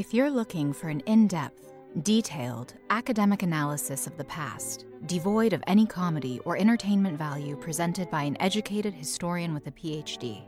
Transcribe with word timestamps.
If 0.00 0.14
you're 0.14 0.30
looking 0.30 0.72
for 0.72 0.88
an 0.88 1.00
in 1.00 1.28
depth, 1.28 1.74
detailed, 2.02 2.72
academic 2.88 3.42
analysis 3.42 4.06
of 4.06 4.16
the 4.16 4.24
past, 4.24 4.86
devoid 5.04 5.52
of 5.52 5.62
any 5.66 5.84
comedy 5.84 6.40
or 6.46 6.56
entertainment 6.56 7.18
value 7.18 7.54
presented 7.54 8.10
by 8.10 8.22
an 8.22 8.38
educated 8.40 8.94
historian 8.94 9.52
with 9.52 9.66
a 9.66 9.70
PhD, 9.70 10.40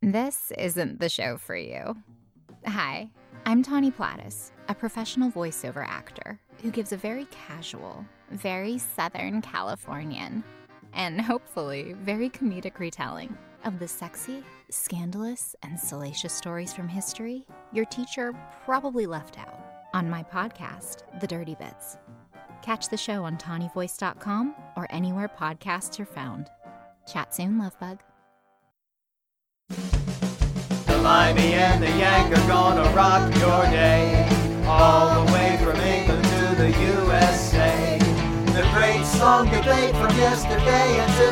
this 0.00 0.50
isn't 0.56 0.98
the 0.98 1.10
show 1.10 1.36
for 1.36 1.56
you. 1.56 1.94
Hi, 2.64 3.10
I'm 3.44 3.62
Tawny 3.62 3.90
Platis, 3.90 4.50
a 4.70 4.74
professional 4.74 5.30
voiceover 5.30 5.86
actor 5.86 6.40
who 6.62 6.70
gives 6.70 6.92
a 6.92 6.96
very 6.96 7.26
casual, 7.26 8.02
very 8.30 8.78
Southern 8.78 9.42
Californian, 9.42 10.42
and 10.94 11.20
hopefully 11.20 11.94
very 12.00 12.30
comedic 12.30 12.78
retelling 12.78 13.36
of 13.64 13.78
the 13.78 13.88
sexy, 13.88 14.42
scandalous, 14.70 15.54
and 15.62 15.78
salacious 15.78 16.32
stories 16.32 16.72
from 16.72 16.88
history 16.88 17.46
your 17.72 17.84
teacher 17.84 18.32
probably 18.64 19.06
left 19.06 19.38
out 19.38 19.60
on 19.94 20.08
my 20.08 20.22
podcast, 20.22 21.02
The 21.20 21.26
Dirty 21.26 21.54
Bits. 21.54 21.98
Catch 22.62 22.88
the 22.88 22.96
show 22.96 23.24
on 23.24 23.36
TawnyVoice.com 23.38 24.54
or 24.76 24.86
anywhere 24.90 25.28
podcasts 25.28 25.98
are 26.00 26.04
found. 26.04 26.48
Chat 27.10 27.34
soon, 27.34 27.58
Lovebug. 27.58 28.00
The 30.86 30.98
Limey 30.98 31.54
and 31.54 31.82
the 31.82 31.88
Yank 31.88 32.36
are 32.36 32.48
gonna 32.48 32.90
rock 32.94 33.32
your 33.36 33.62
day. 33.70 34.28
All 34.66 35.24
the 35.24 35.32
way 35.32 35.58
from 35.62 35.76
England 35.80 36.24
to 36.24 36.54
the 36.56 36.70
USA. 36.70 37.98
The 38.46 38.68
great 38.74 39.04
song 39.04 39.46
debate 39.46 39.94
from 39.96 40.16
yesterday 40.16 41.06
today. 41.16 41.29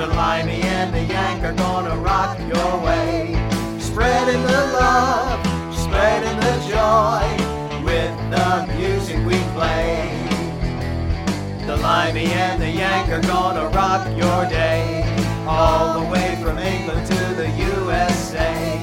The 0.00 0.06
Limey 0.06 0.62
and 0.62 0.94
the 0.94 1.02
Yank 1.02 1.44
are 1.44 1.52
gonna 1.52 1.94
rock 1.98 2.38
your 2.38 2.80
way. 2.80 3.36
Spreading 3.78 4.42
the 4.44 4.62
love, 4.72 5.44
spreading 5.76 6.40
the 6.40 6.56
joy 6.72 7.84
with 7.84 8.16
the 8.32 8.66
music 8.78 9.18
we 9.26 9.36
play. 9.52 10.08
The 11.66 11.76
Limey 11.76 12.32
and 12.32 12.62
the 12.62 12.70
Yank 12.70 13.10
are 13.10 13.20
gonna 13.20 13.68
rock 13.76 14.08
your 14.16 14.48
day. 14.48 15.04
All 15.46 16.00
the 16.00 16.10
way 16.10 16.34
from 16.42 16.56
England 16.56 17.06
to 17.06 17.34
the 17.34 17.50
USA. 17.50 18.82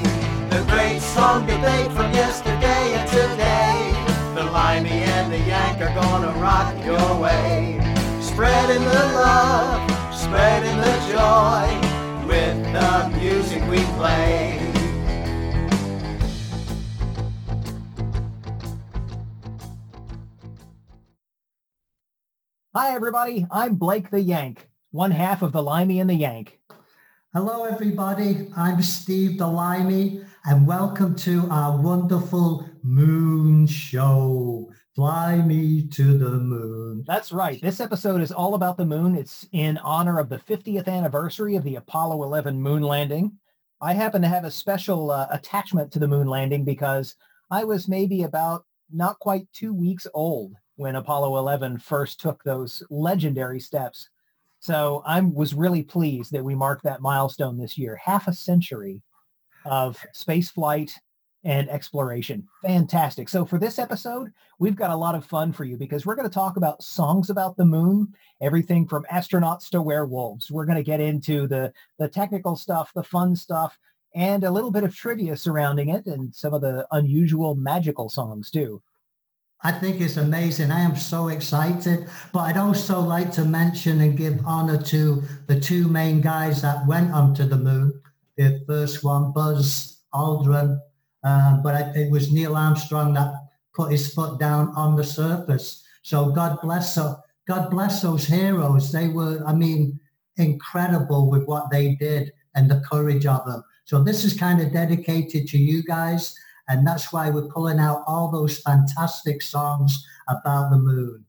The 0.51 0.63
great 0.69 0.99
song 1.01 1.47
debate 1.47 1.91
from 1.93 2.13
yesterday 2.13 2.93
and 2.93 3.09
today. 3.09 3.91
The 4.35 4.43
Limey 4.51 5.01
and 5.15 5.33
the 5.33 5.39
Yank 5.39 5.81
are 5.81 5.95
gonna 5.95 6.31
rock 6.37 6.75
your 6.85 7.19
way. 7.19 7.79
Spreading 8.21 8.83
the 8.83 9.05
love, 9.17 9.97
spreading 10.27 10.77
the 10.81 10.97
joy 11.07 12.27
with 12.27 12.73
the 12.73 13.17
music 13.17 13.63
we 13.69 13.79
play. 13.95 14.59
Hi, 22.75 22.93
everybody. 22.93 23.47
I'm 23.49 23.75
Blake 23.75 24.09
the 24.09 24.19
Yank, 24.19 24.67
one 24.91 25.11
half 25.11 25.41
of 25.41 25.53
the 25.53 25.63
Limey 25.63 26.01
and 26.01 26.09
the 26.09 26.15
Yank. 26.15 26.59
Hello, 27.33 27.63
everybody. 27.63 28.49
I'm 28.53 28.81
Steve 28.81 29.37
the 29.37 29.47
Limey, 29.47 30.25
and 30.43 30.67
welcome 30.67 31.15
to 31.15 31.47
our 31.49 31.81
wonderful 31.81 32.69
moon 32.83 33.65
show. 33.65 34.73
Fly 34.97 35.35
me 35.43 35.83
to 35.89 36.17
the 36.17 36.39
moon. 36.39 37.03
That's 37.05 37.31
right. 37.31 37.61
This 37.61 37.79
episode 37.79 38.19
is 38.19 38.31
all 38.31 38.55
about 38.55 38.77
the 38.77 38.85
moon. 38.85 39.15
It's 39.15 39.47
in 39.51 39.77
honor 39.83 40.17
of 40.17 40.27
the 40.27 40.39
50th 40.39 40.87
anniversary 40.87 41.55
of 41.55 41.63
the 41.63 41.75
Apollo 41.75 42.23
11 42.23 42.59
moon 42.59 42.81
landing. 42.81 43.33
I 43.79 43.93
happen 43.93 44.23
to 44.23 44.27
have 44.27 44.43
a 44.43 44.49
special 44.49 45.11
uh, 45.11 45.27
attachment 45.29 45.91
to 45.91 45.99
the 45.99 46.07
moon 46.07 46.25
landing 46.25 46.65
because 46.65 47.13
I 47.51 47.63
was 47.63 47.87
maybe 47.87 48.23
about 48.23 48.65
not 48.91 49.19
quite 49.19 49.47
two 49.53 49.71
weeks 49.71 50.07
old 50.15 50.55
when 50.77 50.95
Apollo 50.95 51.37
11 51.37 51.77
first 51.77 52.19
took 52.19 52.43
those 52.43 52.81
legendary 52.89 53.59
steps. 53.59 54.09
So 54.61 55.03
I 55.05 55.21
was 55.21 55.53
really 55.53 55.83
pleased 55.83 56.31
that 56.31 56.43
we 56.43 56.55
marked 56.55 56.85
that 56.85 57.01
milestone 57.01 57.59
this 57.59 57.77
year, 57.77 57.99
half 58.03 58.27
a 58.27 58.33
century 58.33 59.03
of 59.63 60.03
space 60.13 60.49
flight 60.49 60.91
and 61.43 61.69
exploration. 61.69 62.47
Fantastic. 62.63 63.29
So 63.29 63.45
for 63.45 63.57
this 63.57 63.79
episode, 63.79 64.31
we've 64.59 64.75
got 64.75 64.89
a 64.89 64.95
lot 64.95 65.15
of 65.15 65.25
fun 65.25 65.53
for 65.53 65.63
you 65.63 65.77
because 65.77 66.05
we're 66.05 66.15
going 66.15 66.27
to 66.27 66.33
talk 66.33 66.57
about 66.57 66.83
songs 66.83 67.29
about 67.29 67.57
the 67.57 67.65
moon, 67.65 68.13
everything 68.41 68.87
from 68.87 69.05
astronauts 69.11 69.69
to 69.69 69.81
werewolves. 69.81 70.51
We're 70.51 70.65
going 70.65 70.77
to 70.77 70.83
get 70.83 70.99
into 70.99 71.47
the, 71.47 71.71
the 71.99 72.09
technical 72.09 72.55
stuff, 72.55 72.91
the 72.93 73.03
fun 73.03 73.35
stuff, 73.35 73.77
and 74.15 74.43
a 74.43 74.51
little 74.51 74.71
bit 74.71 74.83
of 74.83 74.95
trivia 74.95 75.37
surrounding 75.37 75.89
it 75.89 76.05
and 76.07 76.33
some 76.33 76.53
of 76.53 76.61
the 76.61 76.87
unusual 76.91 77.55
magical 77.55 78.09
songs 78.09 78.49
too. 78.49 78.81
I 79.63 79.71
think 79.71 80.01
it's 80.01 80.17
amazing. 80.17 80.71
I 80.71 80.81
am 80.81 80.95
so 80.95 81.29
excited. 81.29 82.07
But 82.31 82.39
I'd 82.41 82.57
also 82.57 82.99
like 82.99 83.31
to 83.33 83.45
mention 83.45 84.01
and 84.01 84.17
give 84.17 84.39
honor 84.45 84.81
to 84.83 85.23
the 85.47 85.59
two 85.59 85.87
main 85.87 86.21
guys 86.21 86.61
that 86.61 86.85
went 86.85 87.11
onto 87.11 87.43
the 87.43 87.57
moon. 87.57 88.01
The 88.37 88.63
first 88.67 89.03
one, 89.03 89.31
Buzz 89.31 90.01
Aldrin, 90.13 90.79
um, 91.23 91.61
but 91.63 91.75
I, 91.75 91.81
it 91.95 92.11
was 92.11 92.31
Neil 92.31 92.55
Armstrong 92.55 93.13
that 93.13 93.33
put 93.75 93.91
his 93.91 94.13
foot 94.13 94.39
down 94.39 94.73
on 94.75 94.95
the 94.95 95.03
surface. 95.03 95.83
So 96.01 96.31
God 96.31 96.59
bless 96.61 96.97
God 97.47 97.69
bless 97.69 98.01
those 98.01 98.25
heroes. 98.25 98.91
They 98.91 99.07
were, 99.07 99.41
I 99.45 99.53
mean, 99.53 99.99
incredible 100.35 101.29
with 101.29 101.45
what 101.45 101.69
they 101.71 101.95
did 101.95 102.33
and 102.55 102.69
the 102.69 102.81
courage 102.81 103.25
of 103.25 103.45
them. 103.45 103.63
So 103.85 104.03
this 104.03 104.25
is 104.25 104.33
kind 104.37 104.61
of 104.61 104.73
dedicated 104.73 105.47
to 105.49 105.57
you 105.57 105.83
guys. 105.83 106.35
And 106.67 106.85
that's 106.85 107.13
why 107.13 107.29
we're 107.29 107.47
pulling 107.47 107.79
out 107.79 108.03
all 108.05 108.29
those 108.29 108.59
fantastic 108.59 109.41
songs 109.41 110.05
about 110.27 110.71
the 110.71 110.77
moon. 110.77 111.23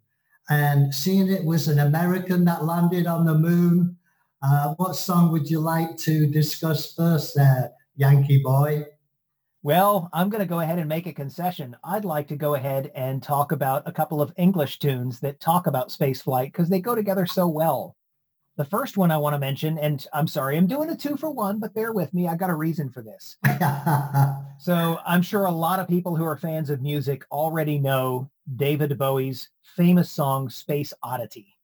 And 0.51 0.93
seeing 0.93 1.29
it 1.29 1.45
was 1.45 1.69
an 1.69 1.79
American 1.79 2.45
that 2.47 2.65
landed 2.65 3.07
on 3.07 3.25
the 3.25 3.35
moon, 3.35 3.97
uh, 4.43 4.75
what 4.77 4.97
song 4.97 5.31
would 5.31 5.49
you 5.49 5.61
like 5.61 5.97
to 5.99 6.27
discuss 6.27 6.95
first 6.95 7.37
there, 7.37 7.71
Yankee 7.97 8.43
boy? 8.43 8.87
Well, 9.63 10.09
I'm 10.13 10.29
going 10.29 10.41
to 10.41 10.47
go 10.47 10.61
ahead 10.61 10.79
and 10.79 10.89
make 10.89 11.07
a 11.07 11.13
concession. 11.13 11.77
I'd 11.83 12.05
like 12.05 12.29
to 12.29 12.37
go 12.37 12.55
ahead 12.55 12.93
and 12.95 13.21
talk 13.21 13.51
about 13.51 13.83
a 13.87 13.93
couple 13.93 14.23
of 14.23 14.33
English 14.37 14.79
tunes 14.79 15.19
that 15.21 15.41
talk 15.41 15.67
about 15.67 15.91
space 15.91 16.23
flight 16.23 16.53
because 16.53 16.69
they 16.69 16.81
go 16.81 16.95
together 16.95 17.27
so 17.27 17.49
well. 17.49 17.97
The 18.57 18.65
first 18.65 18.97
one 18.97 19.11
I 19.11 19.19
want 19.19 19.35
to 19.35 19.39
mention, 19.39 19.77
and 19.79 20.05
I'm 20.13 20.29
sorry, 20.29 20.57
I'm 20.57 20.69
doing 20.69 20.91
a 20.91 20.97
two 20.97 21.17
for 21.17 21.31
one, 21.31 21.59
but 21.59 21.75
bear 21.75 21.93
with 21.93 22.15
me. 22.15 22.29
I 22.29 22.37
got 22.37 22.51
a 22.51 22.55
reason 22.55 22.89
for 22.89 23.03
this. 23.03 23.37
so 24.61 24.99
I'm 25.05 25.23
sure 25.23 25.45
a 25.45 25.51
lot 25.51 25.81
of 25.81 25.89
people 25.89 26.15
who 26.15 26.25
are 26.25 26.37
fans 26.37 26.71
of 26.71 26.81
music 26.81 27.25
already 27.33 27.79
know 27.79 28.31
David 28.57 28.97
Bowie's 28.97 29.49
famous 29.77 30.11
song, 30.11 30.51
Space 30.51 30.93
Oddity. 31.03 31.57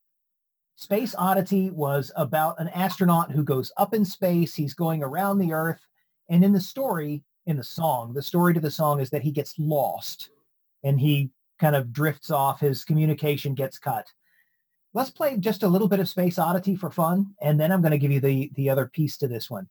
Space 0.76 1.14
Oddity 1.16 1.70
was 1.70 2.10
about 2.16 2.60
an 2.60 2.68
astronaut 2.68 3.30
who 3.30 3.44
goes 3.44 3.70
up 3.76 3.94
in 3.94 4.04
space. 4.04 4.54
He's 4.54 4.74
going 4.74 5.02
around 5.02 5.38
the 5.38 5.52
Earth. 5.52 5.80
And 6.28 6.44
in 6.44 6.52
the 6.52 6.60
story, 6.60 7.22
in 7.46 7.56
the 7.56 7.64
song, 7.64 8.14
the 8.14 8.22
story 8.22 8.54
to 8.54 8.60
the 8.60 8.70
song 8.70 9.00
is 9.00 9.10
that 9.10 9.22
he 9.22 9.30
gets 9.30 9.54
lost 9.58 10.30
and 10.82 10.98
he 10.98 11.30
kind 11.58 11.76
of 11.76 11.92
drifts 11.92 12.30
off. 12.30 12.60
His 12.60 12.84
communication 12.84 13.54
gets 13.54 13.78
cut 13.78 14.06
let's 14.94 15.10
play 15.10 15.36
just 15.36 15.64
a 15.64 15.68
little 15.68 15.88
bit 15.88 16.00
of 16.00 16.08
Space 16.08 16.38
Oddity 16.38 16.76
for 16.76 16.90
fun, 16.90 17.34
and 17.42 17.60
then 17.60 17.70
I'm 17.70 17.82
going 17.82 17.90
to 17.90 17.98
give 17.98 18.12
you 18.12 18.20
the, 18.20 18.50
the 18.54 18.70
other 18.70 18.86
piece 18.86 19.16
to 19.18 19.28
this 19.28 19.50
one. 19.50 19.68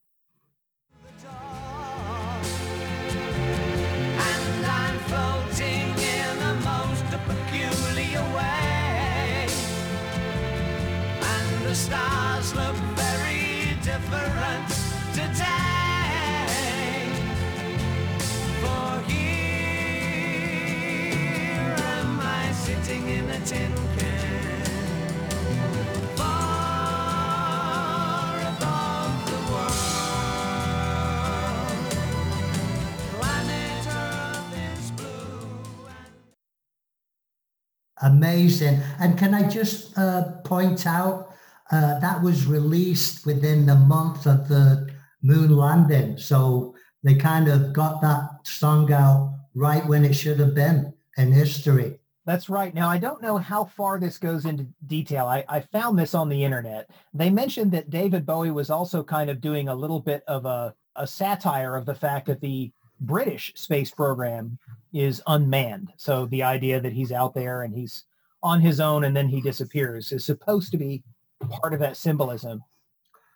Amazing. 38.04 38.80
And 39.00 39.18
can 39.18 39.34
I 39.34 39.48
just 39.48 39.96
uh, 39.98 40.32
point 40.44 40.86
out 40.86 41.34
uh, 41.70 41.98
that 42.00 42.22
was 42.22 42.46
released 42.46 43.26
within 43.26 43.66
the 43.66 43.74
month 43.74 44.26
of 44.26 44.48
the 44.48 44.88
moon 45.22 45.56
landing. 45.56 46.18
So 46.18 46.74
they 47.02 47.14
kind 47.14 47.48
of 47.48 47.72
got 47.72 48.02
that 48.02 48.46
song 48.46 48.92
out 48.92 49.34
right 49.54 49.84
when 49.86 50.04
it 50.04 50.14
should 50.14 50.38
have 50.38 50.54
been 50.54 50.92
in 51.16 51.32
history. 51.32 51.98
That's 52.26 52.48
right. 52.48 52.72
Now, 52.72 52.88
I 52.88 52.96
don't 52.96 53.20
know 53.20 53.36
how 53.36 53.64
far 53.64 54.00
this 54.00 54.16
goes 54.16 54.46
into 54.46 54.66
detail. 54.86 55.26
I, 55.26 55.44
I 55.48 55.60
found 55.60 55.98
this 55.98 56.14
on 56.14 56.28
the 56.28 56.42
internet. 56.42 56.88
They 57.12 57.28
mentioned 57.28 57.70
that 57.72 57.90
David 57.90 58.24
Bowie 58.24 58.50
was 58.50 58.70
also 58.70 59.02
kind 59.02 59.28
of 59.28 59.42
doing 59.42 59.68
a 59.68 59.74
little 59.74 60.00
bit 60.00 60.24
of 60.26 60.46
a, 60.46 60.74
a 60.96 61.06
satire 61.06 61.76
of 61.76 61.84
the 61.84 61.94
fact 61.94 62.26
that 62.26 62.40
the 62.40 62.72
British 63.00 63.52
space 63.56 63.90
program 63.90 64.58
is 64.94 65.20
unmanned. 65.26 65.92
So 65.96 66.24
the 66.26 66.42
idea 66.42 66.80
that 66.80 66.94
he's 66.94 67.12
out 67.12 67.34
there 67.34 67.62
and 67.62 67.74
he's 67.74 68.04
on 68.42 68.60
his 68.60 68.80
own 68.80 69.04
and 69.04 69.14
then 69.14 69.28
he 69.28 69.42
disappears 69.42 70.10
is 70.10 70.24
supposed 70.24 70.70
to 70.70 70.78
be 70.78 71.02
part 71.50 71.74
of 71.74 71.80
that 71.80 71.96
symbolism. 71.96 72.62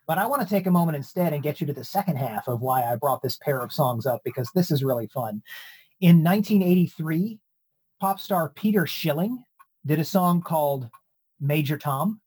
But 0.06 0.16
I 0.16 0.26
want 0.26 0.40
to 0.40 0.48
take 0.48 0.66
a 0.66 0.70
moment 0.70 0.96
instead 0.96 1.34
and 1.34 1.42
get 1.42 1.60
you 1.60 1.66
to 1.66 1.74
the 1.74 1.84
second 1.84 2.16
half 2.16 2.48
of 2.48 2.62
why 2.62 2.82
I 2.82 2.96
brought 2.96 3.20
this 3.20 3.36
pair 3.36 3.60
of 3.60 3.72
songs 3.72 4.06
up 4.06 4.22
because 4.24 4.50
this 4.54 4.70
is 4.70 4.82
really 4.82 5.08
fun. 5.08 5.42
In 6.00 6.24
1983, 6.24 7.38
pop 8.00 8.20
star 8.20 8.50
Peter 8.50 8.86
Schilling 8.86 9.44
did 9.86 9.98
a 9.98 10.04
song 10.04 10.42
called 10.42 10.88
Major 11.40 11.78
Tom. 11.78 12.20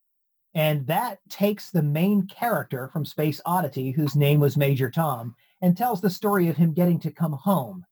And 0.54 0.86
that 0.88 1.20
takes 1.30 1.72
the 1.72 1.82
main 1.82 2.28
character 2.28 2.90
from 2.90 3.06
Space 3.06 3.40
Oddity, 3.46 3.92
whose 3.92 4.16
name 4.16 4.42
was 4.42 4.58
Major 4.58 4.92
Tom, 4.92 5.34
and 5.62 5.78
tells 5.78 6.02
the 6.02 6.10
story 6.10 6.50
of 6.50 6.58
him 6.58 6.74
getting 6.74 7.00
to 7.00 7.12
come 7.12 7.34
home. 7.34 7.86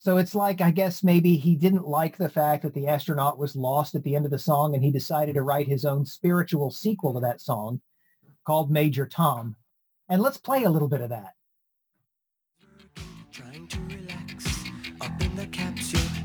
So 0.00 0.16
it's 0.16 0.34
like, 0.34 0.60
I 0.60 0.72
guess 0.72 1.04
maybe 1.04 1.36
he 1.36 1.54
didn't 1.54 1.86
like 1.86 2.16
the 2.16 2.28
fact 2.28 2.64
that 2.64 2.74
the 2.74 2.88
astronaut 2.88 3.38
was 3.38 3.54
lost 3.54 3.94
at 3.94 4.02
the 4.02 4.16
end 4.16 4.24
of 4.24 4.32
the 4.32 4.38
song 4.38 4.74
and 4.74 4.82
he 4.82 4.90
decided 4.90 5.36
to 5.36 5.42
write 5.42 5.68
his 5.68 5.84
own 5.84 6.04
spiritual 6.04 6.72
sequel 6.72 7.14
to 7.14 7.20
that 7.20 7.40
song 7.40 7.80
called 8.44 8.68
Major 8.68 9.06
Tom. 9.06 9.54
And 10.08 10.20
let's 10.20 10.38
play 10.38 10.64
a 10.64 10.70
little 10.70 10.88
bit 10.88 11.02
of 11.02 11.10
that. 11.10 11.34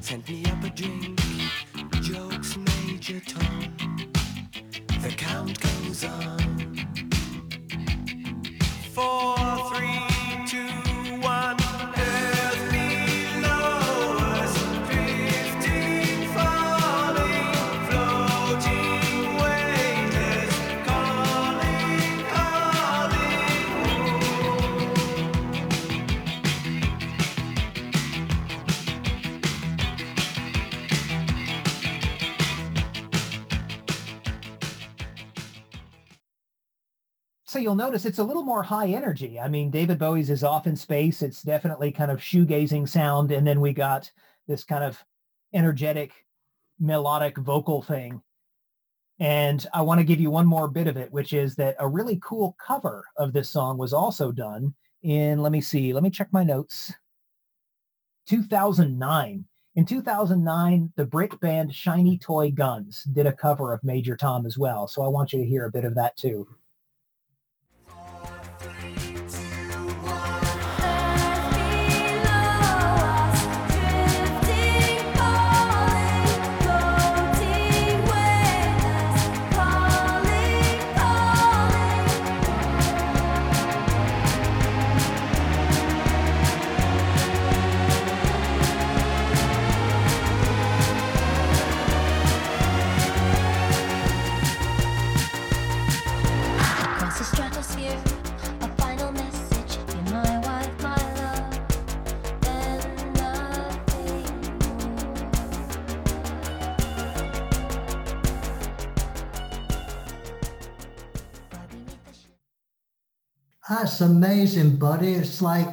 Sent 0.07 0.29
me 0.29 0.45
up 0.45 0.63
a 0.63 0.69
drink. 0.69 1.19
Jokes, 2.01 2.55
Major 2.55 3.19
Tom. 3.19 3.75
The 5.01 5.09
count 5.09 5.59
goes 5.59 6.05
on. 6.05 6.39
Four, 8.93 9.35
three, 9.69 9.96
So 37.47 37.59
you'll 37.59 37.75
notice 37.75 38.05
it's 38.05 38.19
a 38.19 38.23
little 38.23 38.43
more 38.43 38.61
high 38.61 38.89
energy. 38.89 39.39
I 39.39 39.47
mean, 39.47 39.71
David 39.71 39.97
Bowie's 39.97 40.29
is 40.29 40.43
off 40.43 40.67
in 40.67 40.75
space. 40.75 41.21
It's 41.21 41.41
definitely 41.41 41.93
kind 41.93 42.11
of 42.11 42.19
shoegazing 42.19 42.89
sound. 42.89 43.31
And 43.31 43.47
then 43.47 43.61
we 43.61 43.71
got 43.71 44.11
this 44.49 44.65
kind 44.65 44.83
of 44.83 45.01
energetic, 45.53 46.11
melodic 46.77 47.37
vocal 47.37 47.81
thing. 47.81 48.21
And 49.19 49.65
I 49.73 49.81
want 49.81 49.99
to 49.99 50.03
give 50.03 50.19
you 50.19 50.29
one 50.29 50.45
more 50.45 50.67
bit 50.67 50.87
of 50.87 50.97
it, 50.97 51.09
which 51.13 51.31
is 51.31 51.55
that 51.55 51.77
a 51.79 51.87
really 51.87 52.19
cool 52.21 52.57
cover 52.59 53.05
of 53.15 53.31
this 53.31 53.49
song 53.49 53.77
was 53.77 53.93
also 53.93 54.33
done 54.33 54.75
in, 55.03 55.41
let 55.41 55.53
me 55.53 55.61
see, 55.61 55.93
let 55.93 56.03
me 56.03 56.09
check 56.09 56.27
my 56.33 56.43
notes. 56.43 56.93
2009. 58.27 59.45
In 59.75 59.85
2009, 59.85 60.91
the 60.97 61.05
Brit 61.05 61.39
band 61.39 61.73
Shiny 61.73 62.17
Toy 62.17 62.51
Guns 62.51 63.03
did 63.05 63.25
a 63.25 63.31
cover 63.31 63.71
of 63.71 63.83
Major 63.85 64.17
Tom 64.17 64.45
as 64.45 64.57
well. 64.57 64.85
So 64.85 65.01
I 65.01 65.07
want 65.07 65.31
you 65.31 65.39
to 65.39 65.45
hear 65.45 65.65
a 65.65 65.71
bit 65.71 65.85
of 65.85 65.95
that 65.95 66.17
too. 66.17 66.45
That's 113.97 114.11
amazing, 114.11 114.75
buddy. 114.75 115.13
It's 115.13 115.41
like 115.41 115.67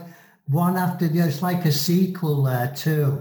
one 0.48 0.78
after 0.78 1.08
the 1.08 1.20
other. 1.20 1.28
It's 1.28 1.42
like 1.42 1.66
a 1.66 1.72
sequel 1.72 2.44
there 2.44 2.72
too. 2.74 3.18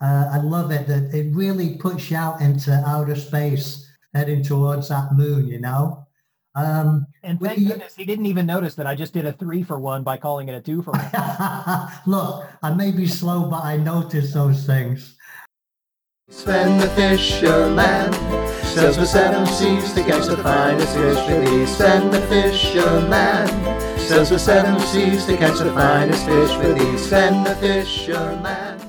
Uh, 0.00 0.28
I 0.32 0.38
love 0.38 0.72
it 0.72 0.88
that 0.88 1.14
it 1.14 1.32
really 1.32 1.76
puts 1.76 2.10
you 2.10 2.16
out 2.16 2.40
into 2.40 2.72
outer 2.84 3.14
space, 3.14 3.88
heading 4.12 4.42
towards 4.42 4.88
that 4.88 5.12
moon. 5.14 5.46
You 5.46 5.60
know. 5.60 6.08
Um, 6.56 7.06
And 7.22 7.38
thank 7.40 7.60
you- 7.60 7.68
goodness 7.68 7.94
he 7.94 8.04
didn't 8.04 8.26
even 8.26 8.44
notice 8.44 8.74
that 8.74 8.88
I 8.88 8.96
just 8.96 9.12
did 9.12 9.24
a 9.24 9.32
three 9.32 9.62
for 9.62 9.78
one 9.78 10.02
by 10.02 10.16
calling 10.16 10.48
it 10.48 10.54
a 10.56 10.60
two 10.60 10.82
for 10.82 10.90
one. 10.94 11.88
look, 12.06 12.48
I 12.60 12.74
may 12.74 12.90
be 12.90 13.06
slow, 13.06 13.48
but 13.48 13.62
I 13.62 13.76
notice 13.76 14.34
those 14.34 14.66
things. 14.66 15.16
Sven 16.28 16.80
the 16.80 16.88
fisherman 16.88 18.12
sails 18.64 18.96
the 18.96 19.06
seven 19.06 19.46
seas 19.46 19.92
to 19.94 20.02
catch 20.02 20.26
the 20.26 20.36
finest 20.38 20.96
fish 20.96 21.24
for 21.24 21.38
thee. 21.38 21.66
Sven 21.66 22.10
the 22.10 22.20
fisherman 22.22 23.79
sails 24.10 24.30
the 24.30 24.38
seven 24.40 24.80
seas 24.80 25.24
to 25.24 25.36
catch 25.36 25.60
the 25.60 25.72
finest 25.72 26.26
fish 26.26 26.50
for 26.56 26.72
thee. 26.72 26.98
Sven 26.98 27.44
the 27.44 27.54
fisherman. 27.54 28.80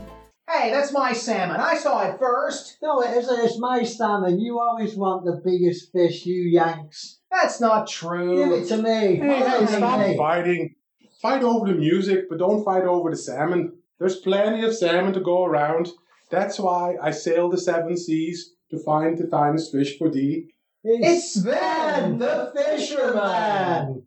Hey, 0.50 0.72
that's 0.72 0.92
my 0.92 1.14
salmon. 1.14 1.58
I 1.62 1.78
saw 1.78 2.10
it 2.10 2.18
first. 2.18 2.80
No, 2.82 3.04
it 3.04 3.16
isn't. 3.16 3.46
It's 3.46 3.60
my 3.60 3.84
salmon. 3.84 4.40
You 4.40 4.60
always 4.60 4.96
want 4.96 5.24
the 5.24 5.40
biggest 5.46 5.92
fish, 5.92 6.26
you 6.26 6.50
Yanks. 6.50 7.20
That's 7.30 7.62
not 7.62 7.88
true. 7.88 8.36
Give 8.36 8.52
it 8.52 8.68
to 8.70 8.78
me. 8.78 9.18
Hey, 9.18 9.44
hey, 9.48 9.66
stop 9.68 10.00
hey. 10.00 10.18
fighting. 10.18 10.74
Fight 11.22 11.44
over 11.44 11.68
the 11.68 11.78
music, 11.78 12.28
but 12.28 12.40
don't 12.40 12.66
fight 12.66 12.86
over 12.86 13.12
the 13.12 13.16
salmon. 13.16 13.74
There's 14.00 14.16
plenty 14.16 14.66
of 14.66 14.76
salmon 14.76 15.14
to 15.14 15.20
go 15.20 15.46
around. 15.46 15.90
That's 16.32 16.58
why 16.58 16.96
I 17.00 17.12
sail 17.12 17.48
the 17.48 17.60
seven 17.60 17.96
seas 17.96 18.56
to 18.72 18.80
find 18.80 19.20
the 19.20 19.28
finest 19.28 19.72
fish 19.72 20.00
for 20.00 20.10
thee. 20.10 20.48
It's 20.84 21.36
Sven, 21.36 22.18
the 22.18 22.52
fisherman. 22.56 24.06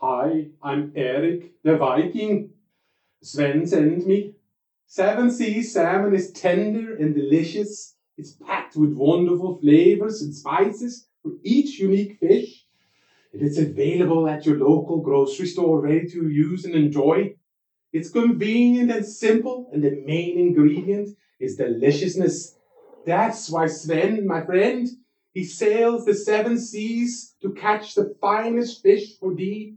Hi, 0.00 0.50
I'm 0.62 0.92
Eric, 0.94 1.54
the 1.64 1.76
Viking. 1.76 2.50
Sven 3.20 3.66
sent 3.66 4.06
me. 4.06 4.36
Seven 4.86 5.28
Seas 5.28 5.72
salmon 5.72 6.14
is 6.14 6.30
tender 6.30 6.94
and 6.94 7.16
delicious. 7.16 7.96
It's 8.16 8.30
packed 8.30 8.76
with 8.76 8.92
wonderful 8.92 9.58
flavors 9.58 10.22
and 10.22 10.32
spices 10.32 11.08
for 11.20 11.32
each 11.42 11.80
unique 11.80 12.16
fish. 12.20 12.64
And 13.32 13.42
It 13.42 13.46
is 13.46 13.58
available 13.58 14.28
at 14.28 14.46
your 14.46 14.56
local 14.56 15.00
grocery 15.00 15.46
store, 15.46 15.80
ready 15.80 16.06
to 16.10 16.28
use 16.28 16.64
and 16.64 16.76
enjoy. 16.76 17.34
It's 17.92 18.08
convenient 18.08 18.92
and 18.92 19.04
simple, 19.04 19.68
and 19.72 19.82
the 19.82 20.00
main 20.06 20.38
ingredient 20.38 21.08
is 21.40 21.56
deliciousness. 21.56 22.56
That's 23.04 23.50
why 23.50 23.66
Sven, 23.66 24.28
my 24.28 24.46
friend, 24.46 24.86
he 25.32 25.42
sails 25.42 26.04
the 26.04 26.14
seven 26.14 26.56
seas 26.56 27.34
to 27.42 27.50
catch 27.50 27.96
the 27.96 28.14
finest 28.20 28.80
fish 28.80 29.18
for 29.18 29.34
thee. 29.34 29.74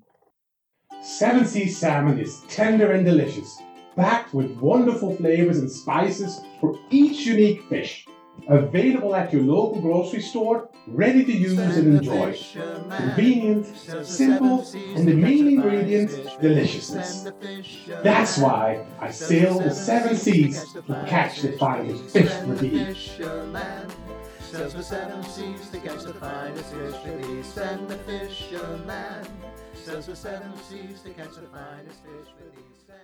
Seven 1.01 1.45
Seas 1.45 1.79
salmon 1.79 2.19
is 2.19 2.41
tender 2.47 2.91
and 2.91 3.03
delicious, 3.03 3.59
packed 3.95 4.35
with 4.35 4.51
wonderful 4.57 5.15
flavors 5.15 5.57
and 5.57 5.71
spices 5.71 6.41
for 6.59 6.77
each 6.91 7.25
unique 7.25 7.63
fish. 7.69 8.05
Available 8.47 9.15
at 9.15 9.33
your 9.33 9.41
local 9.41 9.81
grocery 9.81 10.21
store, 10.21 10.69
ready 10.85 11.25
to 11.25 11.31
use 11.31 11.57
and 11.57 11.97
enjoy. 11.97 12.37
Convenient, 12.95 13.65
simple, 14.05 14.63
and 14.95 15.07
the 15.07 15.13
main 15.13 15.47
ingredient, 15.47 16.11
deliciousness. 16.39 17.31
That's 18.03 18.37
why 18.37 18.85
I 18.99 19.09
sail 19.09 19.59
the 19.59 19.71
seven 19.71 20.15
seas 20.15 20.71
to 20.73 21.05
catch 21.07 21.41
the 21.41 21.53
finest 21.53 22.03
fish 22.05 22.31
for 22.31 22.55
thee. 22.55 22.93
Sails 24.39 24.73
the 24.73 24.83
seven 24.83 25.23
seas 25.23 25.69
to 25.69 25.79
catch 25.79 26.03
the 26.03 26.13
finest 26.13 26.73
fish. 26.73 27.45
Sven 27.45 27.87
the 27.87 27.95
fisherman 27.95 29.27
sails 29.81 30.05
the 30.05 30.15
seven 30.15 30.55
seas 30.57 31.01
to 31.01 31.09
catch 31.11 31.35
the 31.35 31.47
finest 31.47 32.03
fish 32.03 32.27
for 32.37 32.55
thee. 32.55 32.65
Sven 32.85 32.97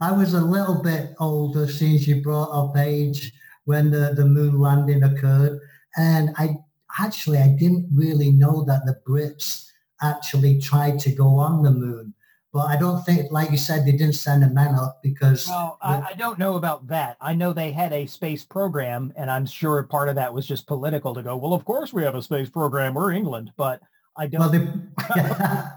I 0.00 0.12
was 0.12 0.34
a 0.34 0.40
little 0.40 0.82
bit 0.82 1.14
older 1.20 1.68
since 1.68 2.06
you 2.08 2.22
brought 2.22 2.50
up 2.50 2.76
age 2.76 3.32
when 3.64 3.90
the, 3.90 4.12
the 4.14 4.26
moon 4.26 4.58
landing 4.58 5.04
occurred. 5.04 5.60
And 5.96 6.30
I 6.36 6.56
actually, 6.98 7.38
I 7.38 7.48
didn't 7.48 7.88
really 7.94 8.32
know 8.32 8.64
that 8.64 8.84
the 8.84 8.98
Brits 9.08 9.68
actually 10.02 10.60
tried 10.60 10.98
to 11.00 11.12
go 11.12 11.38
on 11.38 11.62
the 11.62 11.70
moon. 11.70 12.14
But 12.52 12.66
I 12.66 12.76
don't 12.76 13.02
think, 13.04 13.32
like 13.32 13.50
you 13.50 13.56
said, 13.56 13.84
they 13.84 13.92
didn't 13.92 14.14
send 14.14 14.44
a 14.44 14.50
man 14.50 14.74
up 14.74 15.00
because 15.02 15.48
Well, 15.48 15.76
I, 15.80 16.00
I 16.10 16.12
don't 16.14 16.38
know 16.38 16.54
about 16.54 16.86
that. 16.88 17.16
I 17.20 17.34
know 17.34 17.52
they 17.52 17.72
had 17.72 17.92
a 17.92 18.06
space 18.06 18.44
program, 18.44 19.12
and 19.16 19.28
I'm 19.28 19.46
sure 19.46 19.82
part 19.84 20.08
of 20.08 20.14
that 20.16 20.32
was 20.32 20.46
just 20.46 20.68
political 20.68 21.14
to 21.14 21.22
go, 21.22 21.36
well, 21.36 21.52
of 21.52 21.64
course 21.64 21.92
we 21.92 22.04
have 22.04 22.14
a 22.14 22.22
space 22.22 22.48
program. 22.48 22.94
We're 22.94 23.10
England. 23.12 23.52
But 23.56 23.80
I 24.16 24.26
don't 24.26 24.40
well, 24.40 24.50
they, 24.50 24.68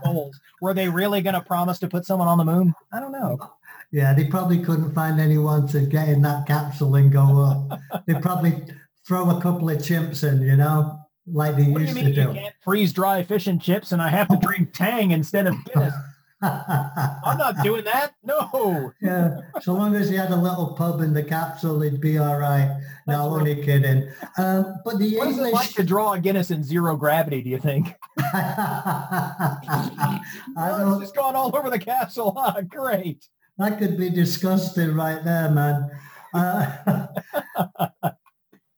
goals. 0.04 0.40
Were 0.62 0.74
they 0.74 0.90
really 0.90 1.22
going 1.22 1.34
to 1.36 1.42
promise 1.42 1.80
to 1.80 1.88
put 1.88 2.06
someone 2.06 2.28
on 2.28 2.38
the 2.38 2.46
moon? 2.46 2.74
I 2.92 3.00
don't 3.00 3.12
know. 3.12 3.38
yeah, 3.92 4.14
they 4.14 4.26
probably 4.26 4.60
couldn't 4.60 4.94
find 4.94 5.20
anyone 5.20 5.68
to 5.70 5.82
get 5.82 6.10
in 6.10 6.22
that 6.24 6.46
capsule 6.48 6.96
and 6.96 7.12
go 7.12 7.42
up. 7.42 8.06
they 8.06 8.14
probably 8.16 8.64
throw 9.08 9.30
a 9.38 9.42
couple 9.42 9.70
of 9.70 9.78
chimps 9.78 10.28
in, 10.28 10.42
you 10.42 10.56
know, 10.58 11.00
like 11.26 11.56
they 11.56 11.64
What 11.64 11.80
do 11.80 11.86
you 11.86 11.92
used 11.92 11.96
mean 11.96 12.06
to 12.06 12.10
you 12.12 12.28
do. 12.28 12.34
can't 12.34 12.56
freeze 12.62 12.94
dry 12.94 13.24
fish 13.24 13.48
and 13.48 13.62
chips 13.62 13.92
and 13.92 14.02
I 14.02 14.10
have 14.10 14.28
to 14.30 14.38
drink 14.38 14.74
Tang 14.74 15.12
instead 15.12 15.48
of 15.48 15.56
Guinness? 15.66 15.94
I'm 16.42 17.38
not 17.38 17.64
doing 17.64 17.84
that. 17.86 18.14
No. 18.24 18.92
yeah, 19.02 19.38
so 19.62 19.74
long 19.74 19.96
as 19.96 20.10
he 20.10 20.16
had 20.16 20.32
a 20.32 20.36
little 20.36 20.74
pub 20.76 21.02
in 21.02 21.14
the 21.14 21.24
capsule, 21.24 21.82
he'd 21.82 22.00
be 22.00 22.18
all 22.20 22.38
right. 22.38 22.80
No, 23.08 23.24
That's 23.24 23.40
only 23.40 23.56
kidding. 23.64 24.08
Um, 24.38 24.76
but 24.86 25.00
the 25.00 25.18
What 25.18 25.30
is 25.30 25.40
it 25.40 25.54
like 25.54 25.74
to 25.74 25.84
draw 25.84 26.14
a 26.14 26.20
Guinness 26.20 26.52
in 26.52 26.64
zero 26.64 26.96
gravity, 26.96 27.42
do 27.42 27.50
you 27.50 27.58
think? 27.58 27.94
I 28.20 30.20
Oh, 30.58 30.92
don't, 30.92 31.02
just 31.02 31.16
gone 31.16 31.36
all 31.36 31.56
over 31.56 31.70
the 31.70 31.80
castle. 31.80 32.34
Ah, 32.48 32.62
great. 32.62 33.26
that 33.58 33.80
could 33.80 33.98
be 33.98 34.10
disgusting 34.10 34.94
right 34.94 35.24
there, 35.24 35.50
man. 35.50 35.90
Uh, 36.34 37.08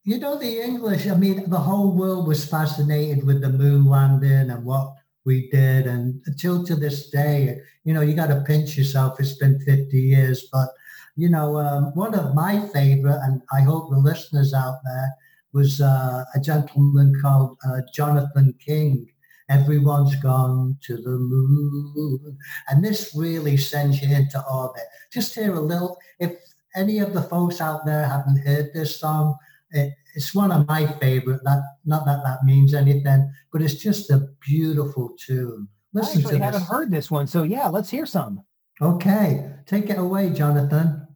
you 0.05 0.17
know, 0.17 0.37
the 0.39 0.61
English, 0.61 1.07
I 1.07 1.15
mean, 1.15 1.49
the 1.49 1.57
whole 1.57 1.91
world 1.91 2.27
was 2.27 2.45
fascinated 2.45 3.25
with 3.25 3.41
the 3.41 3.49
moon 3.49 3.85
landing 3.85 4.49
and 4.49 4.63
what 4.63 4.93
we 5.29 5.47
did. 5.51 5.85
And 5.85 6.19
until 6.25 6.65
to 6.65 6.75
this 6.75 7.09
day, 7.11 7.59
you 7.85 7.93
know, 7.93 8.01
you 8.01 8.15
got 8.15 8.31
to 8.33 8.43
pinch 8.47 8.75
yourself. 8.75 9.19
It's 9.19 9.37
been 9.37 9.59
50 9.59 9.95
years. 9.95 10.47
But, 10.51 10.69
you 11.15 11.29
know, 11.29 11.57
um, 11.57 11.83
one 11.93 12.15
of 12.15 12.33
my 12.33 12.67
favorite, 12.73 13.19
and 13.23 13.41
I 13.53 13.61
hope 13.61 13.91
the 13.91 13.99
listeners 13.99 14.53
out 14.55 14.79
there, 14.83 15.09
was 15.53 15.81
uh, 15.81 16.23
a 16.33 16.39
gentleman 16.39 17.13
called 17.21 17.57
uh, 17.67 17.81
Jonathan 17.93 18.55
King. 18.59 19.05
Everyone's 19.49 20.15
gone 20.15 20.77
to 20.87 20.97
the 20.97 21.17
moon. 21.33 22.37
And 22.67 22.83
this 22.83 23.13
really 23.15 23.57
sends 23.57 24.01
you 24.01 24.15
into 24.15 24.43
orbit. 24.51 24.87
Just 25.13 25.35
hear 25.35 25.53
a 25.53 25.61
little, 25.61 25.97
if 26.19 26.33
any 26.75 26.97
of 26.99 27.13
the 27.13 27.23
folks 27.23 27.61
out 27.61 27.85
there 27.85 28.05
haven't 28.07 28.45
heard 28.47 28.71
this 28.73 28.99
song, 28.99 29.35
it, 29.71 29.93
it's 30.19 30.35
one 30.35 30.51
of 30.51 30.67
my 30.67 30.85
favorite. 30.99 31.41
That 31.45 31.61
not 31.85 32.05
that 32.05 32.19
that 32.25 32.43
means 32.43 32.73
anything, 32.73 33.31
but 33.53 33.61
it's 33.61 33.75
just 33.75 34.11
a 34.11 34.27
beautiful 34.41 35.15
tune. 35.17 35.69
I 35.95 36.01
actually 36.01 36.23
to 36.23 36.43
haven't 36.43 36.59
this. 36.59 36.69
heard 36.69 36.91
this 36.91 37.09
one. 37.09 37.25
So 37.25 37.43
yeah, 37.43 37.69
let's 37.69 37.89
hear 37.89 38.05
some. 38.05 38.43
Okay, 38.81 39.49
take 39.65 39.89
it 39.89 39.97
away, 39.97 40.31
Jonathan. 40.31 41.07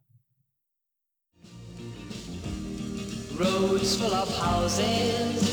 Roads 3.36 4.00
full 4.00 4.14
of 4.14 4.38
houses, 4.38 5.52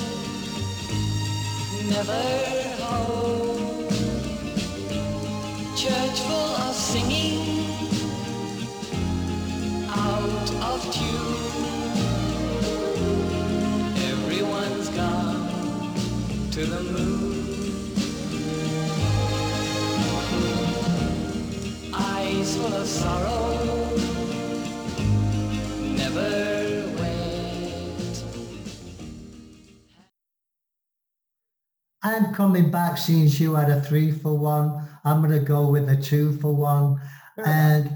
never 1.90 2.84
home. 2.84 3.21
To 16.62 16.68
the 16.68 16.84
moon. 16.84 17.72
Eyes 21.92 22.56
full 22.56 22.74
of 22.74 22.86
sorrow, 22.88 23.96
never 25.82 26.88
wet. 27.00 28.24
I'm 32.04 32.32
coming 32.36 32.70
back 32.70 33.00
since 33.00 33.40
you 33.40 33.56
had 33.56 33.72
a 33.72 33.82
three 33.82 34.12
for 34.12 34.38
one. 34.38 34.88
I'm 35.04 35.22
going 35.22 35.32
to 35.40 35.44
go 35.44 35.68
with 35.68 35.90
a 35.90 35.98
two 35.98 36.38
for 36.38 36.54
one. 36.54 37.02
And, 37.44 37.90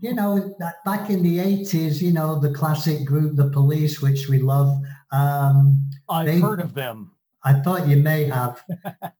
you 0.00 0.14
know, 0.14 0.54
back 0.84 1.10
in 1.10 1.24
the 1.24 1.38
80s, 1.38 2.00
you 2.00 2.12
know, 2.12 2.38
the 2.38 2.52
classic 2.52 3.04
group, 3.04 3.34
The 3.34 3.50
Police, 3.50 4.00
which 4.00 4.28
we 4.28 4.38
love, 4.38 4.80
um, 5.10 5.88
I've 6.08 6.26
They- 6.26 6.38
heard 6.38 6.60
of 6.60 6.74
them. 6.74 7.10
I 7.44 7.54
thought 7.54 7.88
you 7.88 7.96
may 7.96 8.24
have. 8.24 8.62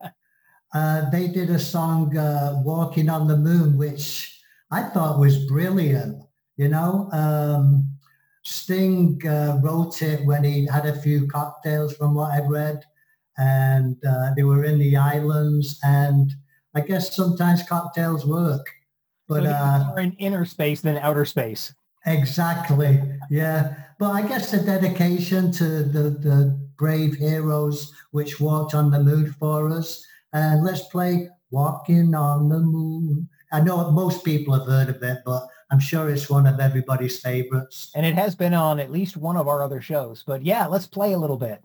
uh, 0.74 1.10
they 1.10 1.28
did 1.28 1.50
a 1.50 1.58
song, 1.58 2.16
uh, 2.16 2.60
Walking 2.64 3.08
on 3.08 3.28
the 3.28 3.36
Moon, 3.36 3.76
which 3.76 4.40
I 4.70 4.82
thought 4.82 5.20
was 5.20 5.46
brilliant. 5.46 6.22
You 6.56 6.68
know, 6.68 7.08
um, 7.12 7.96
Sting 8.42 9.20
uh, 9.26 9.58
wrote 9.62 10.02
it 10.02 10.24
when 10.24 10.44
he 10.44 10.66
had 10.66 10.86
a 10.86 11.00
few 11.00 11.26
cocktails 11.26 11.94
from 11.96 12.14
what 12.14 12.32
I've 12.32 12.48
read. 12.48 12.84
And 13.38 13.96
uh, 14.04 14.32
they 14.34 14.42
were 14.42 14.64
in 14.64 14.78
the 14.78 14.96
islands. 14.96 15.78
And 15.82 16.32
I 16.74 16.80
guess 16.80 17.14
sometimes 17.14 17.62
cocktails 17.62 18.24
work. 18.24 18.66
But 19.28 19.44
so 19.44 19.50
uh, 19.50 19.84
more 19.88 20.00
in 20.00 20.12
inner 20.12 20.44
space 20.44 20.80
than 20.80 20.96
outer 20.98 21.24
space. 21.24 21.74
Exactly. 22.06 23.02
Yeah. 23.30 23.74
But 23.98 24.10
I 24.10 24.22
guess 24.22 24.50
the 24.50 24.58
dedication 24.58 25.50
to 25.52 25.64
the, 25.82 26.02
the 26.10 26.65
brave 26.76 27.14
heroes 27.14 27.92
which 28.10 28.40
walked 28.40 28.74
on 28.74 28.90
the 28.90 29.02
moon 29.02 29.32
for 29.38 29.70
us. 29.70 30.04
And 30.32 30.64
let's 30.64 30.82
play 30.88 31.28
Walking 31.50 32.14
on 32.14 32.48
the 32.48 32.58
Moon. 32.58 33.28
I 33.52 33.60
know 33.60 33.90
most 33.90 34.24
people 34.24 34.52
have 34.54 34.66
heard 34.66 34.88
of 34.88 35.02
it, 35.02 35.18
but 35.24 35.46
I'm 35.70 35.78
sure 35.78 36.10
it's 36.10 36.28
one 36.28 36.46
of 36.46 36.60
everybody's 36.60 37.20
favorites. 37.20 37.90
And 37.94 38.04
it 38.04 38.14
has 38.14 38.34
been 38.34 38.54
on 38.54 38.80
at 38.80 38.90
least 38.90 39.16
one 39.16 39.36
of 39.36 39.48
our 39.48 39.62
other 39.62 39.80
shows. 39.80 40.22
But 40.26 40.44
yeah, 40.44 40.66
let's 40.66 40.86
play 40.86 41.12
a 41.12 41.18
little 41.18 41.36
bit. 41.36 41.62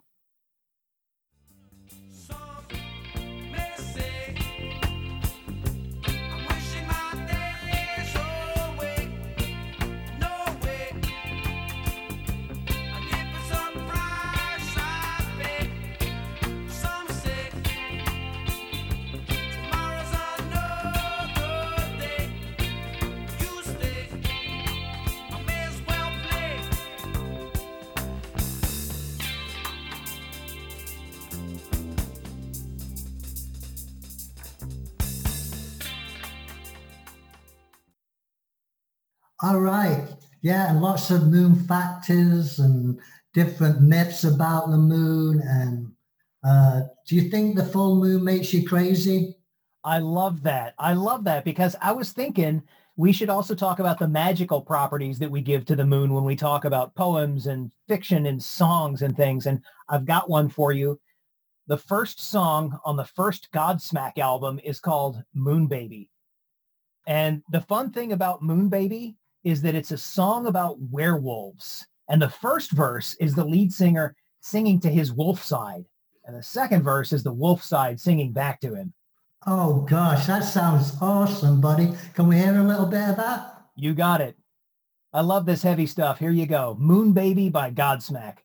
All 39.43 39.59
right. 39.59 40.07
Yeah, 40.41 40.69
and 40.69 40.81
lots 40.81 41.09
of 41.09 41.27
moon 41.27 41.55
factors 41.55 42.59
and 42.59 42.99
different 43.33 43.81
myths 43.81 44.23
about 44.23 44.69
the 44.69 44.77
moon. 44.77 45.41
And 45.43 45.91
uh, 46.43 46.81
do 47.07 47.15
you 47.15 47.29
think 47.29 47.55
the 47.55 47.65
full 47.65 47.95
moon 47.95 48.23
makes 48.23 48.53
you 48.53 48.67
crazy? 48.67 49.35
I 49.83 49.97
love 49.97 50.43
that. 50.43 50.75
I 50.77 50.93
love 50.93 51.23
that 51.23 51.43
because 51.43 51.75
I 51.81 51.91
was 51.91 52.11
thinking 52.11 52.61
we 52.97 53.11
should 53.11 53.29
also 53.29 53.55
talk 53.55 53.79
about 53.79 53.97
the 53.97 54.07
magical 54.07 54.61
properties 54.61 55.17
that 55.19 55.31
we 55.31 55.41
give 55.41 55.65
to 55.65 55.75
the 55.75 55.85
moon 55.85 56.13
when 56.13 56.23
we 56.23 56.35
talk 56.35 56.65
about 56.65 56.93
poems 56.93 57.47
and 57.47 57.71
fiction 57.87 58.27
and 58.27 58.41
songs 58.41 59.01
and 59.01 59.17
things. 59.17 59.47
And 59.47 59.61
I've 59.89 60.05
got 60.05 60.29
one 60.29 60.49
for 60.49 60.71
you. 60.71 60.99
The 61.65 61.77
first 61.77 62.19
song 62.19 62.77
on 62.85 62.95
the 62.95 63.05
first 63.05 63.51
Godsmack 63.51 64.19
album 64.19 64.59
is 64.63 64.79
called 64.79 65.23
Moon 65.33 65.65
Baby. 65.65 66.11
And 67.07 67.41
the 67.49 67.61
fun 67.61 67.91
thing 67.91 68.11
about 68.11 68.43
Moon 68.43 68.69
Baby 68.69 69.15
is 69.43 69.61
that 69.61 69.75
it's 69.75 69.91
a 69.91 69.97
song 69.97 70.47
about 70.47 70.77
werewolves. 70.91 71.85
And 72.09 72.21
the 72.21 72.29
first 72.29 72.71
verse 72.71 73.15
is 73.15 73.35
the 73.35 73.45
lead 73.45 73.73
singer 73.73 74.15
singing 74.41 74.79
to 74.81 74.89
his 74.89 75.13
wolf 75.13 75.43
side. 75.43 75.85
And 76.25 76.35
the 76.35 76.43
second 76.43 76.83
verse 76.83 77.13
is 77.13 77.23
the 77.23 77.33
wolf 77.33 77.63
side 77.63 77.99
singing 77.99 78.31
back 78.31 78.59
to 78.61 78.75
him. 78.75 78.93
Oh, 79.47 79.81
gosh, 79.81 80.27
that 80.27 80.43
sounds 80.43 80.95
awesome, 81.01 81.61
buddy. 81.61 81.93
Can 82.13 82.27
we 82.27 82.37
hear 82.37 82.59
a 82.59 82.63
little 82.63 82.85
bit 82.85 83.09
of 83.09 83.17
that? 83.17 83.63
You 83.75 83.93
got 83.93 84.21
it. 84.21 84.35
I 85.13 85.21
love 85.21 85.45
this 85.45 85.63
heavy 85.63 85.87
stuff. 85.87 86.19
Here 86.19 86.31
you 86.31 86.45
go. 86.45 86.77
Moon 86.79 87.11
Baby 87.11 87.49
by 87.49 87.71
Godsmack. 87.71 88.37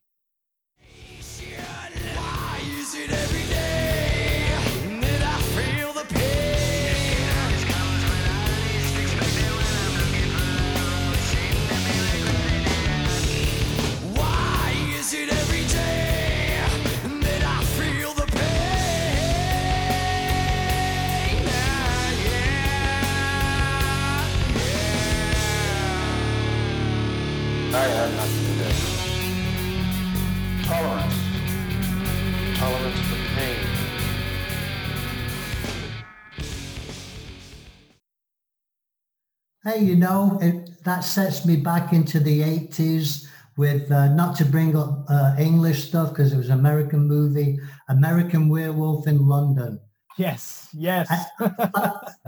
You 39.79 39.95
know, 39.95 40.37
it, 40.41 40.83
that 40.83 41.01
sets 41.01 41.45
me 41.45 41.55
back 41.55 41.93
into 41.93 42.19
the 42.19 42.41
80s 42.41 43.25
with, 43.57 43.91
uh, 43.91 44.13
not 44.13 44.35
to 44.37 44.45
bring 44.45 44.75
up 44.75 45.05
uh, 45.09 45.35
English 45.39 45.87
stuff 45.87 46.09
because 46.09 46.33
it 46.33 46.37
was 46.37 46.49
an 46.49 46.59
American 46.59 47.07
movie, 47.07 47.59
American 47.89 48.49
Werewolf 48.49 49.07
in 49.07 49.27
London. 49.27 49.79
Yes, 50.17 50.67
yes. 50.73 51.11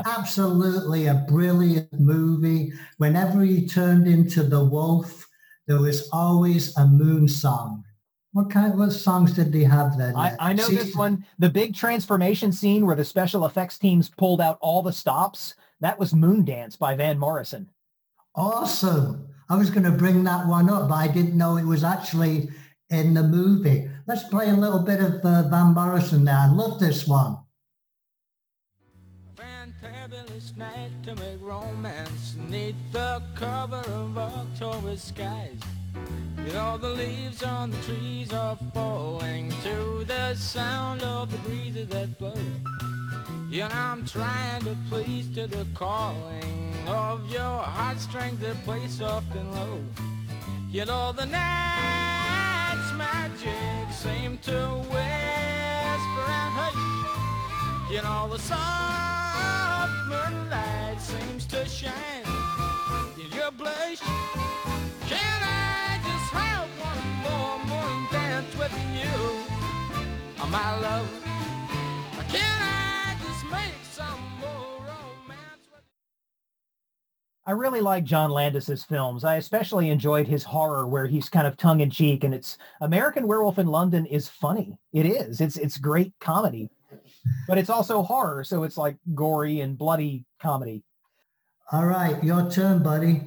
Absolutely 0.05 1.07
a 1.07 1.25
brilliant 1.27 1.99
movie. 1.99 2.71
Whenever 2.97 3.41
he 3.41 3.67
turned 3.67 4.07
into 4.07 4.43
the 4.43 4.63
wolf, 4.63 5.27
there 5.67 5.79
was 5.79 6.07
always 6.11 6.75
a 6.77 6.85
moon 6.85 7.27
song. 7.27 7.83
What 8.31 8.51
kind 8.51 8.77
what 8.77 8.91
songs 8.91 9.33
did 9.33 9.51
they 9.51 9.63
have 9.63 9.97
then? 9.97 10.15
I, 10.15 10.35
I 10.39 10.53
know 10.53 10.63
See- 10.63 10.75
this 10.75 10.95
one. 10.95 11.25
The 11.39 11.49
big 11.49 11.75
transformation 11.75 12.51
scene 12.51 12.85
where 12.85 12.95
the 12.95 13.05
special 13.05 13.45
effects 13.45 13.79
teams 13.79 14.07
pulled 14.09 14.39
out 14.39 14.59
all 14.61 14.83
the 14.83 14.93
stops. 14.93 15.55
That 15.81 15.97
was 15.99 16.13
Moon 16.13 16.43
Dance 16.43 16.75
by 16.75 16.95
Van 16.95 17.17
Morrison. 17.17 17.69
Awesome. 18.35 19.27
I 19.49 19.55
was 19.55 19.69
going 19.69 19.83
to 19.83 19.91
bring 19.91 20.23
that 20.25 20.47
one 20.47 20.69
up, 20.69 20.89
but 20.89 20.95
I 20.95 21.07
didn't 21.07 21.37
know 21.37 21.57
it 21.57 21.65
was 21.65 21.83
actually 21.83 22.49
in 22.89 23.13
the 23.13 23.23
movie. 23.23 23.89
Let's 24.07 24.23
play 24.23 24.49
a 24.49 24.53
little 24.53 24.79
bit 24.79 24.99
of 24.99 25.25
uh, 25.25 25.47
Van 25.49 25.73
Morrison 25.73 26.25
there. 26.25 26.35
I 26.35 26.47
love 26.47 26.79
this 26.79 27.07
one. 27.07 27.37
Fantabulous 29.35 30.55
night 30.57 30.91
to 31.03 31.15
make 31.15 31.41
romance 31.41 32.35
neath 32.49 32.75
the 32.91 33.21
cover 33.35 33.83
of 33.87 34.17
October 34.17 34.97
skies. 34.97 35.59
You 36.45 36.53
know 36.53 36.77
the 36.77 36.89
leaves 36.89 37.43
on 37.43 37.71
the 37.71 37.77
trees 37.77 38.33
are 38.33 38.57
falling 38.73 39.51
to 39.63 40.03
the 40.05 40.35
sound 40.35 41.01
of 41.03 41.31
the 41.31 41.37
breezes 41.39 41.87
that 41.89 42.17
blow. 42.17 42.33
Know 43.51 43.67
I'm 43.71 44.05
trying 44.05 44.61
to 44.61 44.77
please 44.89 45.27
to 45.33 45.47
the 45.47 45.65
calling 45.73 46.71
of 46.87 47.31
your 47.31 47.41
heartstrings 47.41 48.39
that 48.41 48.63
play 48.63 48.87
soft 48.87 49.35
and 49.35 49.51
low. 49.51 49.79
You 50.69 50.85
know 50.85 51.11
the 51.11 51.25
night's 51.25 52.93
magic 52.93 53.91
seem 53.91 54.37
to 54.43 54.67
whisper 54.91 56.27
and 56.29 56.53
hush. 56.59 57.91
You 57.91 58.03
know 58.03 58.29
the 58.31 58.37
soft 58.37 59.93
moonlight 60.07 61.01
seems 61.01 61.47
to 61.47 61.65
shine 61.65 61.91
in 63.17 63.31
your 63.35 63.49
blush. 63.51 63.99
Can 65.09 65.41
I 65.41 65.99
just 66.05 66.31
have 66.37 66.69
one 66.79 67.03
more 67.25 67.57
moon 67.65 68.07
dance 68.11 68.55
with 68.55 68.75
you, 68.93 70.51
my 70.51 70.79
love? 70.79 71.28
I 77.49 77.53
really 77.53 77.81
like 77.81 78.03
John 78.03 78.29
Landis's 78.29 78.83
films. 78.83 79.23
I 79.23 79.37
especially 79.37 79.89
enjoyed 79.89 80.27
his 80.27 80.43
horror 80.43 80.85
where 80.85 81.07
he's 81.07 81.29
kind 81.29 81.47
of 81.47 81.57
tongue 81.57 81.79
in 81.79 81.89
cheek 81.89 82.23
and 82.23 82.31
it's 82.31 82.59
American 82.79 83.27
Werewolf 83.27 83.57
in 83.57 83.65
London 83.65 84.05
is 84.05 84.27
funny. 84.27 84.77
It 84.93 85.07
is. 85.07 85.41
It's 85.41 85.57
it's 85.57 85.79
great 85.79 86.13
comedy. 86.19 86.69
But 87.47 87.57
it's 87.57 87.71
also 87.71 88.03
horror, 88.03 88.43
so 88.43 88.61
it's 88.61 88.77
like 88.77 88.97
gory 89.15 89.61
and 89.61 89.75
bloody 89.75 90.25
comedy. 90.39 90.83
All 91.71 91.87
right, 91.87 92.23
your 92.23 92.47
turn, 92.51 92.83
buddy. 92.83 93.23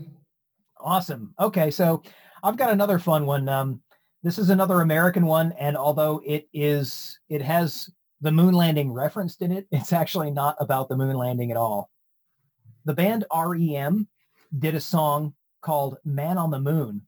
Awesome. 0.78 1.34
Okay, 1.40 1.72
so 1.72 2.04
I've 2.44 2.56
got 2.56 2.70
another 2.70 3.00
fun 3.00 3.26
one. 3.26 3.48
Um, 3.48 3.82
this 4.22 4.38
is 4.38 4.50
another 4.50 4.82
American 4.82 5.26
one, 5.26 5.50
and 5.58 5.76
although 5.76 6.22
it 6.24 6.48
is, 6.52 7.18
it 7.28 7.42
has 7.42 7.90
the 8.20 8.30
moon 8.30 8.54
landing 8.54 8.92
referenced 8.92 9.42
in 9.42 9.50
it, 9.50 9.66
it's 9.72 9.92
actually 9.92 10.30
not 10.30 10.54
about 10.60 10.88
the 10.88 10.96
moon 10.96 11.16
landing 11.16 11.50
at 11.50 11.56
all. 11.56 11.90
The 12.84 12.94
band 12.94 13.24
REM 13.32 14.08
did 14.58 14.74
a 14.74 14.80
song 14.80 15.34
called 15.60 15.98
"Man 16.04 16.38
on 16.38 16.50
the 16.50 16.60
Moon," 16.60 17.02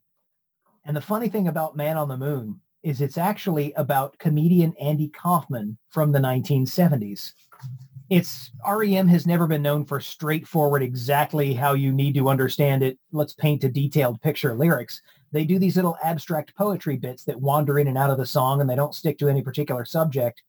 and 0.84 0.96
the 0.96 1.00
funny 1.00 1.28
thing 1.28 1.48
about 1.48 1.76
"Man 1.76 1.96
on 1.96 2.08
the 2.08 2.16
Moon" 2.16 2.60
is 2.82 3.00
it's 3.00 3.18
actually 3.18 3.72
about 3.74 4.18
comedian 4.18 4.74
Andy 4.80 5.08
Kaufman 5.08 5.78
from 5.88 6.12
the 6.12 6.18
1970s 6.18 7.32
it's 8.10 8.50
REM 8.66 9.08
has 9.08 9.26
never 9.26 9.46
been 9.46 9.62
known 9.62 9.84
for 9.84 9.98
straightforward 9.98 10.82
exactly 10.82 11.54
how 11.54 11.72
you 11.72 11.92
need 11.92 12.14
to 12.14 12.28
understand 12.28 12.82
it. 12.82 12.98
Let's 13.12 13.32
paint 13.32 13.64
a 13.64 13.68
detailed 13.68 14.20
picture 14.20 14.54
lyrics. 14.54 15.00
They 15.32 15.44
do 15.44 15.58
these 15.58 15.76
little 15.76 15.96
abstract 16.02 16.54
poetry 16.54 16.96
bits 16.96 17.24
that 17.24 17.40
wander 17.40 17.78
in 17.78 17.88
and 17.88 17.96
out 17.96 18.10
of 18.10 18.18
the 18.18 18.26
song 18.26 18.60
and 18.60 18.68
they 18.68 18.76
don't 18.76 18.94
stick 18.94 19.18
to 19.18 19.28
any 19.28 19.42
particular 19.42 19.84
subject. 19.84 20.42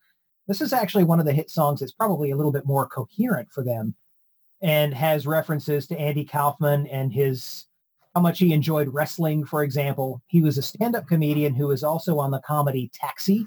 This 0.48 0.62
is 0.62 0.74
actually 0.74 1.06
one 1.06 1.20
of 1.20 1.26
the 1.26 1.34
hit 1.34 1.50
songs 1.50 1.80
that's 1.80 1.94
probably 1.94 2.32
a 2.32 2.36
little 2.36 2.52
bit 2.52 2.66
more 2.66 2.88
coherent 2.88 3.52
for 3.52 3.64
them 3.64 3.96
and 4.62 4.94
has 4.94 5.28
references 5.28 5.88
to 5.88 5.98
Andy 5.98 6.26
Kaufman 6.26 6.88
and 6.88 7.14
his 7.14 7.66
how 8.16 8.22
much 8.22 8.40
he 8.40 8.54
enjoyed 8.54 8.94
wrestling, 8.94 9.44
for 9.44 9.62
example. 9.62 10.22
He 10.28 10.42
was 10.42 10.58
a 10.58 10.62
stand-up 10.62 11.06
comedian 11.06 11.54
who 11.54 11.68
was 11.68 11.84
also 11.84 12.18
on 12.18 12.32
the 12.32 12.40
comedy 12.40 12.90
Taxi 12.94 13.46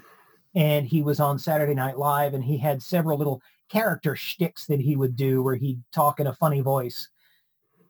and 0.55 0.85
he 0.85 1.01
was 1.01 1.19
on 1.19 1.39
Saturday 1.39 1.73
Night 1.73 1.97
Live 1.97 2.35
and 2.35 2.43
he 2.43 2.57
had 2.57 2.81
several 2.81 3.17
little 3.17 3.41
character 3.69 4.15
shticks 4.15 4.65
that 4.67 4.79
he 4.79 4.95
would 4.95 5.15
do 5.15 5.41
where 5.41 5.55
he'd 5.55 5.81
talk 5.91 6.19
in 6.19 6.27
a 6.27 6.35
funny 6.35 6.61
voice. 6.61 7.07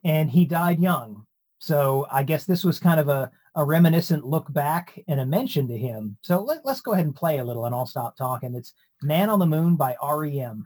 And 0.05 0.29
he 0.29 0.45
died 0.45 0.79
young. 0.79 1.25
So 1.60 2.08
I 2.10 2.23
guess 2.23 2.45
this 2.45 2.63
was 2.63 2.79
kind 2.79 2.99
of 2.99 3.10
a, 3.10 3.29
a 3.55 3.65
reminiscent 3.65 4.25
look 4.25 4.51
back 4.53 4.97
and 5.10 5.19
a 5.19 5.25
mention 5.25 5.67
to 5.67 5.77
him. 5.77 6.17
So 6.21 6.41
let, 6.41 6.65
let's 6.65 6.82
go 6.82 6.93
ahead 6.93 7.05
and 7.05 7.15
play 7.15 7.39
a 7.39 7.43
little 7.43 7.65
and 7.65 7.75
I'll 7.75 7.86
stop 7.86 8.15
talking. 8.15 8.55
It's 8.55 8.73
Man 9.01 9.29
on 9.29 9.39
the 9.39 9.45
Moon 9.45 9.75
by 9.75 9.93
E 9.93 9.95
REM. 10.01 10.65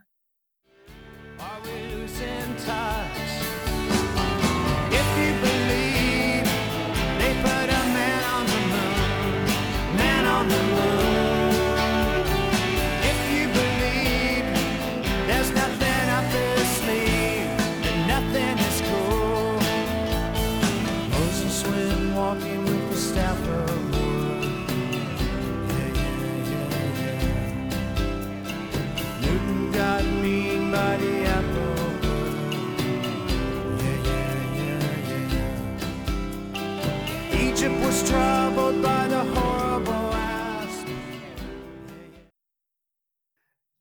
Yeah. 37.64 37.86
Was 37.86 38.08
troubled 38.08 38.82
by 38.82 39.08
the 39.08 39.24
horrible 39.24 39.92
ass. 39.92 40.84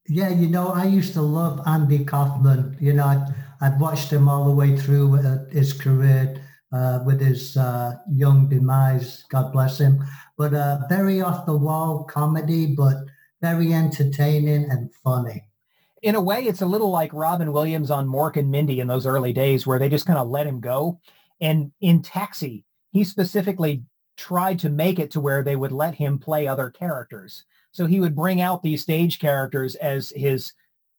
Yeah, 0.08 0.30
you 0.30 0.48
know, 0.48 0.70
I 0.70 0.86
used 0.86 1.14
to 1.14 1.22
love 1.22 1.62
Andy 1.66 2.06
Kaufman. 2.06 2.78
You 2.80 2.94
know, 2.94 3.06
I'd, 3.06 3.34
I'd 3.62 3.80
watched 3.80 4.12
him 4.12 4.30
all 4.30 4.46
the 4.46 4.52
way 4.52 4.78
through 4.78 5.20
uh, 5.20 5.46
his 5.50 5.74
career 5.74 6.36
uh, 6.72 7.00
with 7.06 7.22
his 7.22 7.56
uh, 7.58 7.96
young 8.10 8.50
demise, 8.50 9.24
God 9.30 9.52
bless 9.52 9.80
him. 9.80 10.04
But 10.38 10.54
uh, 10.54 10.80
very 10.90 11.22
off 11.22 11.46
the 11.46 11.56
wall 11.58 12.04
comedy, 12.04 12.76
but 12.76 12.98
very 13.42 13.74
entertaining 13.74 14.72
and 14.72 14.92
funny. 15.04 15.44
in 16.02 16.16
a 16.16 16.22
way, 16.22 16.44
it's 16.44 16.62
a 16.62 16.66
little 16.66 16.90
like 16.90 17.14
Robin 17.14 17.52
Williams 17.54 17.92
on 17.92 18.08
Mork 18.08 18.38
and 18.38 18.50
Mindy 18.50 18.80
in 18.80 18.88
those 18.88 19.06
early 19.06 19.34
days 19.34 19.68
where 19.68 19.80
they 19.80 19.90
just 19.90 20.06
kind 20.06 20.20
of 20.20 20.30
let 20.30 20.48
him 20.48 20.60
go. 20.60 21.00
And 21.40 21.72
in 21.82 22.02
Taxi, 22.02 22.66
he 22.94 23.04
specifically 23.04 23.84
tried 24.16 24.60
to 24.60 24.70
make 24.70 25.00
it 25.00 25.12
to 25.12 25.20
where 25.20 25.44
they 25.44 25.56
would 25.56 25.72
let 25.72 25.96
him 25.96 26.20
play 26.20 26.48
other 26.48 26.70
characters. 26.70 27.44
So 27.72 27.88
he 27.88 28.00
would 28.00 28.16
bring 28.16 28.40
out 28.40 28.62
these 28.62 28.84
stage 28.84 29.20
characters 29.20 29.76
as 29.76 30.14
his 30.16 30.54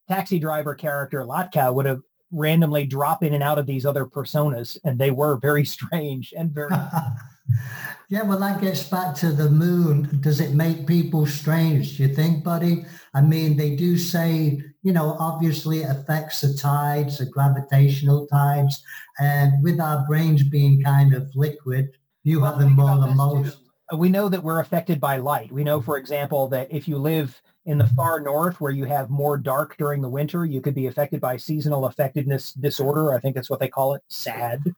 taxi 0.09 0.41
driver 0.41 0.75
character, 0.75 1.21
Latka, 1.21 1.73
would 1.73 1.87
have 1.87 2.01
randomly 2.33 2.85
drop 2.85 3.23
in 3.23 3.33
and 3.33 3.45
out 3.45 3.61
of 3.61 3.67
these 3.67 3.87
other 3.87 4.05
personas. 4.05 4.77
And 4.85 4.99
they 4.99 5.13
were 5.13 5.37
very 5.37 5.65
strange 5.77 6.35
and 6.37 6.51
very 6.51 6.75
Yeah, 8.09 8.23
well, 8.23 8.41
that 8.41 8.61
gets 8.61 8.83
back 8.85 9.15
to 9.17 9.31
the 9.31 9.51
moon. 9.51 10.19
Does 10.21 10.41
it 10.41 10.55
make 10.55 10.87
people 10.87 11.27
strange? 11.27 11.97
Do 11.97 12.05
you 12.05 12.15
think, 12.15 12.43
buddy? 12.43 12.85
I 13.13 13.21
mean, 13.21 13.57
they 13.57 13.77
do 13.77 13.97
say, 13.97 14.63
you 14.85 14.93
know, 14.93 15.17
obviously 15.19 15.83
affects 15.83 16.43
the 16.43 16.55
tides, 16.55 17.19
the 17.19 17.27
gravitational 17.27 18.27
tides. 18.27 18.83
And 19.19 19.61
with 19.63 19.81
our 19.81 20.05
brains 20.07 20.45
being 20.45 20.83
kind 20.83 21.15
of 21.15 21.29
liquid, 21.35 21.91
you 22.23 22.45
have 22.45 22.59
them 22.59 22.75
more 22.75 22.99
than 22.99 23.17
most. 23.17 23.57
Uh, 23.93 23.97
we 23.97 24.09
know 24.09 24.29
that 24.29 24.43
we're 24.43 24.61
affected 24.61 25.01
by 25.01 25.17
light. 25.17 25.51
We 25.51 25.65
know, 25.65 25.81
for 25.81 25.97
example, 25.97 26.49
that 26.49 26.69
if 26.71 26.87
you 26.87 26.99
live 26.99 27.41
in 27.67 27.79
the 27.79 27.87
far 27.89 28.21
north 28.21 28.61
where 28.61 28.73
you 28.73 28.85
have 28.85 29.09
more 29.09 29.39
dark 29.39 29.77
during 29.79 30.03
the 30.03 30.09
winter, 30.09 30.45
you 30.45 30.61
could 30.61 30.75
be 30.75 30.87
affected 30.87 31.21
by 31.21 31.39
seasonal 31.39 31.89
affectiveness 31.89 32.53
disorder. 32.61 33.15
I 33.15 33.21
think 33.21 33.35
that's 33.35 33.51
what 33.51 33.61
they 33.61 33.69
call 33.69 33.95
it, 33.95 34.03
SAD. 34.09 34.75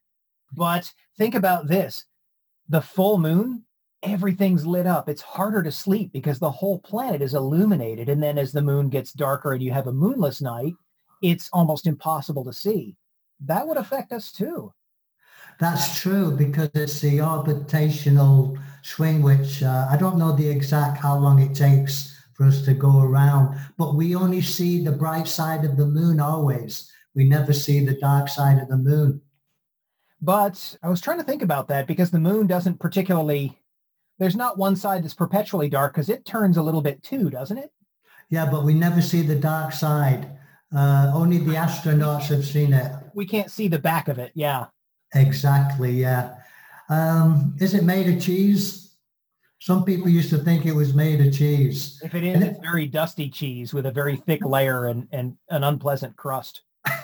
But 0.56 0.92
think 1.18 1.34
about 1.34 1.66
this. 1.66 2.04
the 2.68 2.80
full 2.80 3.18
moon, 3.18 3.64
everything's 4.06 4.66
lit 4.66 4.86
up. 4.86 5.08
It's 5.08 5.22
harder 5.22 5.62
to 5.62 5.72
sleep 5.72 6.12
because 6.12 6.38
the 6.38 6.50
whole 6.50 6.78
planet 6.78 7.22
is 7.22 7.34
illuminated. 7.34 8.08
And 8.08 8.22
then 8.22 8.38
as 8.38 8.52
the 8.52 8.62
moon 8.62 8.88
gets 8.88 9.12
darker 9.12 9.52
and 9.52 9.62
you 9.62 9.72
have 9.72 9.86
a 9.86 9.92
moonless 9.92 10.40
night, 10.40 10.74
it's 11.22 11.50
almost 11.52 11.86
impossible 11.86 12.44
to 12.44 12.52
see. 12.52 12.96
That 13.40 13.66
would 13.66 13.76
affect 13.76 14.12
us 14.12 14.32
too. 14.32 14.72
That's 15.58 16.00
true 16.00 16.36
because 16.36 16.70
it's 16.74 17.00
the 17.00 17.18
orbitational 17.18 18.58
swing, 18.82 19.22
which 19.22 19.62
uh, 19.62 19.88
I 19.90 19.96
don't 19.96 20.18
know 20.18 20.32
the 20.32 20.48
exact 20.48 20.98
how 20.98 21.18
long 21.18 21.40
it 21.40 21.54
takes 21.54 22.14
for 22.34 22.44
us 22.44 22.62
to 22.66 22.74
go 22.74 23.00
around, 23.00 23.58
but 23.78 23.94
we 23.94 24.14
only 24.14 24.42
see 24.42 24.84
the 24.84 24.92
bright 24.92 25.26
side 25.26 25.64
of 25.64 25.78
the 25.78 25.86
moon 25.86 26.20
always. 26.20 26.92
We 27.14 27.24
never 27.24 27.54
see 27.54 27.84
the 27.84 27.94
dark 27.94 28.28
side 28.28 28.58
of 28.58 28.68
the 28.68 28.76
moon. 28.76 29.22
But 30.20 30.76
I 30.82 30.88
was 30.88 31.00
trying 31.00 31.18
to 31.18 31.24
think 31.24 31.42
about 31.42 31.68
that 31.68 31.86
because 31.86 32.10
the 32.10 32.18
moon 32.20 32.46
doesn't 32.46 32.78
particularly, 32.78 33.58
there's 34.18 34.36
not 34.36 34.58
one 34.58 34.76
side 34.76 35.04
that's 35.04 35.14
perpetually 35.14 35.68
dark 35.68 35.94
because 35.94 36.08
it 36.08 36.24
turns 36.24 36.56
a 36.56 36.62
little 36.62 36.82
bit 36.82 37.02
too, 37.02 37.30
doesn't 37.30 37.58
it? 37.58 37.70
Yeah, 38.30 38.50
but 38.50 38.64
we 38.64 38.74
never 38.74 39.02
see 39.02 39.22
the 39.22 39.36
dark 39.36 39.72
side. 39.72 40.30
Uh, 40.74 41.12
only 41.14 41.38
the 41.38 41.52
astronauts 41.52 42.24
have 42.24 42.44
seen 42.44 42.72
it. 42.72 42.92
We 43.14 43.26
can't 43.26 43.50
see 43.50 43.68
the 43.68 43.78
back 43.78 44.08
of 44.08 44.18
it. 44.18 44.32
Yeah. 44.34 44.66
Exactly, 45.14 45.92
yeah. 45.92 46.34
Um, 46.88 47.54
is 47.60 47.74
it 47.74 47.84
made 47.84 48.12
of 48.12 48.20
cheese? 48.20 48.94
Some 49.60 49.84
people 49.84 50.08
used 50.08 50.30
to 50.30 50.38
think 50.38 50.66
it 50.66 50.74
was 50.74 50.94
made 50.94 51.24
of 51.24 51.32
cheese. 51.32 52.00
If 52.04 52.14
it 52.14 52.24
is, 52.24 52.42
it's 52.42 52.60
very 52.60 52.86
dusty 52.86 53.30
cheese 53.30 53.72
with 53.72 53.86
a 53.86 53.90
very 53.90 54.16
thick 54.16 54.44
layer 54.44 54.86
and, 54.86 55.08
and 55.12 55.36
an 55.50 55.64
unpleasant 55.64 56.16
crust. 56.16 56.62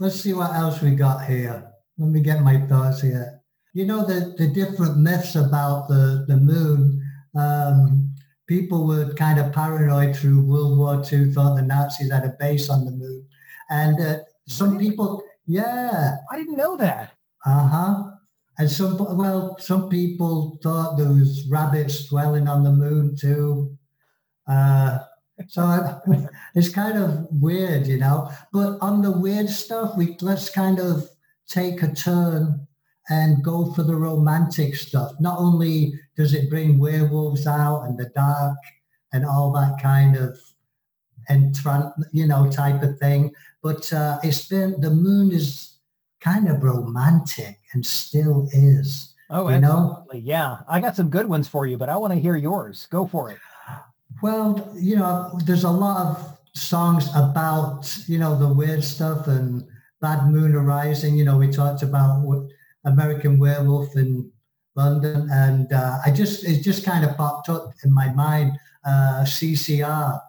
Let's 0.00 0.16
see 0.16 0.32
what 0.32 0.54
else 0.54 0.80
we 0.80 0.92
got 0.92 1.26
here. 1.26 1.70
Let 2.00 2.08
me 2.12 2.20
get 2.22 2.42
my 2.42 2.58
thoughts 2.62 3.02
here. 3.02 3.42
You 3.74 3.84
know, 3.84 4.06
the, 4.06 4.34
the 4.38 4.48
different 4.48 4.96
myths 4.96 5.36
about 5.36 5.86
the, 5.88 6.24
the 6.26 6.38
moon, 6.38 7.02
um, 7.36 8.14
people 8.46 8.86
were 8.86 9.12
kind 9.12 9.38
of 9.38 9.52
paranoid 9.52 10.16
through 10.16 10.46
World 10.46 10.78
War 10.78 11.04
II, 11.12 11.30
thought 11.30 11.56
the 11.56 11.62
Nazis 11.62 12.10
had 12.10 12.24
a 12.24 12.34
base 12.40 12.70
on 12.70 12.86
the 12.86 12.90
moon. 12.90 13.26
And 13.68 14.00
uh, 14.00 14.20
some 14.48 14.78
people, 14.78 15.22
yeah. 15.46 16.16
I 16.32 16.38
didn't 16.38 16.56
know 16.56 16.74
that. 16.78 17.12
Uh-huh. 17.44 18.04
And 18.56 18.70
some, 18.70 18.96
well, 19.18 19.58
some 19.60 19.90
people 19.90 20.58
thought 20.62 20.96
there 20.96 21.12
was 21.12 21.46
rabbits 21.50 22.08
dwelling 22.08 22.48
on 22.48 22.64
the 22.64 22.72
moon 22.72 23.14
too. 23.14 23.76
Uh, 24.48 25.00
so 25.48 26.00
it's 26.54 26.70
kind 26.70 26.96
of 26.96 27.26
weird, 27.30 27.86
you 27.86 27.98
know. 27.98 28.30
But 28.54 28.78
on 28.80 29.02
the 29.02 29.12
weird 29.12 29.50
stuff, 29.50 29.98
we 29.98 30.16
let's 30.22 30.48
kind 30.48 30.78
of 30.78 31.09
take 31.50 31.82
a 31.82 31.92
turn 31.92 32.66
and 33.10 33.42
go 33.42 33.72
for 33.72 33.82
the 33.82 33.96
romantic 33.96 34.76
stuff. 34.76 35.12
Not 35.20 35.38
only 35.38 35.94
does 36.16 36.32
it 36.32 36.48
bring 36.48 36.78
werewolves 36.78 37.46
out 37.46 37.82
and 37.82 37.98
the 37.98 38.10
dark 38.14 38.56
and 39.12 39.26
all 39.26 39.52
that 39.52 39.82
kind 39.82 40.16
of 40.16 40.38
entrant, 41.28 41.92
you 42.12 42.26
know, 42.26 42.50
type 42.50 42.82
of 42.82 42.98
thing, 42.98 43.32
but 43.62 43.92
uh, 43.92 44.18
it's 44.22 44.46
been 44.46 44.80
the 44.80 44.90
moon 44.90 45.32
is 45.32 45.78
kind 46.20 46.48
of 46.48 46.62
romantic 46.62 47.58
and 47.72 47.84
still 47.84 48.48
is. 48.52 49.14
Oh, 49.28 49.48
you 49.48 49.58
know? 49.58 49.96
absolutely. 49.98 50.20
Yeah. 50.20 50.58
I 50.68 50.80
got 50.80 50.96
some 50.96 51.08
good 51.08 51.26
ones 51.26 51.48
for 51.48 51.66
you, 51.66 51.76
but 51.76 51.88
I 51.88 51.96
want 51.96 52.12
to 52.12 52.18
hear 52.18 52.36
yours. 52.36 52.86
Go 52.90 53.06
for 53.06 53.30
it. 53.30 53.38
Well, 54.22 54.72
you 54.76 54.96
know, 54.96 55.38
there's 55.44 55.64
a 55.64 55.70
lot 55.70 56.06
of 56.06 56.38
songs 56.52 57.08
about, 57.14 57.96
you 58.06 58.18
know, 58.18 58.38
the 58.38 58.52
weird 58.52 58.84
stuff 58.84 59.28
and 59.28 59.64
Bad 60.00 60.28
Moon 60.30 60.54
Arising. 60.54 61.16
You 61.16 61.24
know, 61.24 61.36
we 61.36 61.48
talked 61.48 61.82
about 61.82 62.24
American 62.84 63.38
Werewolf 63.38 63.96
in 63.96 64.30
London. 64.74 65.28
And 65.30 65.72
uh, 65.72 65.98
I 66.04 66.10
just, 66.10 66.44
it 66.44 66.62
just 66.62 66.84
kind 66.84 67.04
of 67.04 67.16
popped 67.16 67.48
up 67.48 67.72
in 67.84 67.92
my 67.92 68.12
mind, 68.12 68.52
uh, 68.84 69.24
CCR. 69.24 70.20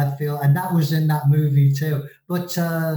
I 0.00 0.16
feel, 0.16 0.38
and 0.38 0.56
that 0.56 0.72
was 0.72 0.92
in 0.92 1.06
that 1.08 1.28
movie 1.28 1.72
too. 1.72 2.04
But 2.28 2.56
uh, 2.56 2.96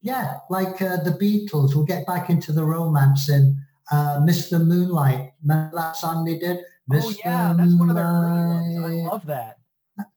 yeah, 0.00 0.38
like 0.48 0.80
uh, 0.80 0.96
the 0.98 1.16
Beatles, 1.20 1.74
we'll 1.74 1.84
get 1.84 2.06
back 2.06 2.30
into 2.30 2.52
the 2.52 2.64
romance 2.64 3.28
in 3.28 3.56
uh, 3.90 4.20
Mr. 4.20 4.64
Moonlight. 4.64 5.32
Remember 5.42 5.76
that 5.76 5.96
song 5.96 6.24
they 6.24 6.38
did? 6.38 6.58
Oh, 6.90 7.14
yeah. 7.24 7.54
That's 7.56 7.74
one 7.74 7.90
of 7.90 7.96
their 7.96 8.06
early 8.06 8.78
ones. 8.78 9.06
I 9.06 9.10
love 9.10 9.26
that. 9.26 9.58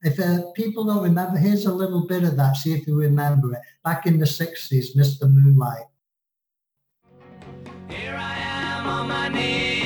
If 0.04 0.20
uh, 0.20 0.52
people 0.56 0.86
don't 0.86 1.04
remember, 1.04 1.38
here's 1.38 1.66
a 1.66 1.74
little 1.74 2.06
bit 2.08 2.24
of 2.24 2.38
that. 2.38 2.56
See 2.56 2.74
if 2.74 2.86
you 2.88 2.96
remember 2.96 3.54
it. 3.54 3.62
Back 3.84 4.06
in 4.06 4.20
the 4.20 4.26
60s, 4.26 4.96
Mr. 4.96 5.24
Moonlight. 5.24 5.86
Here 7.90 8.16
I'm 8.16 8.88
on 8.88 9.08
my 9.08 9.28
knees, 9.30 9.81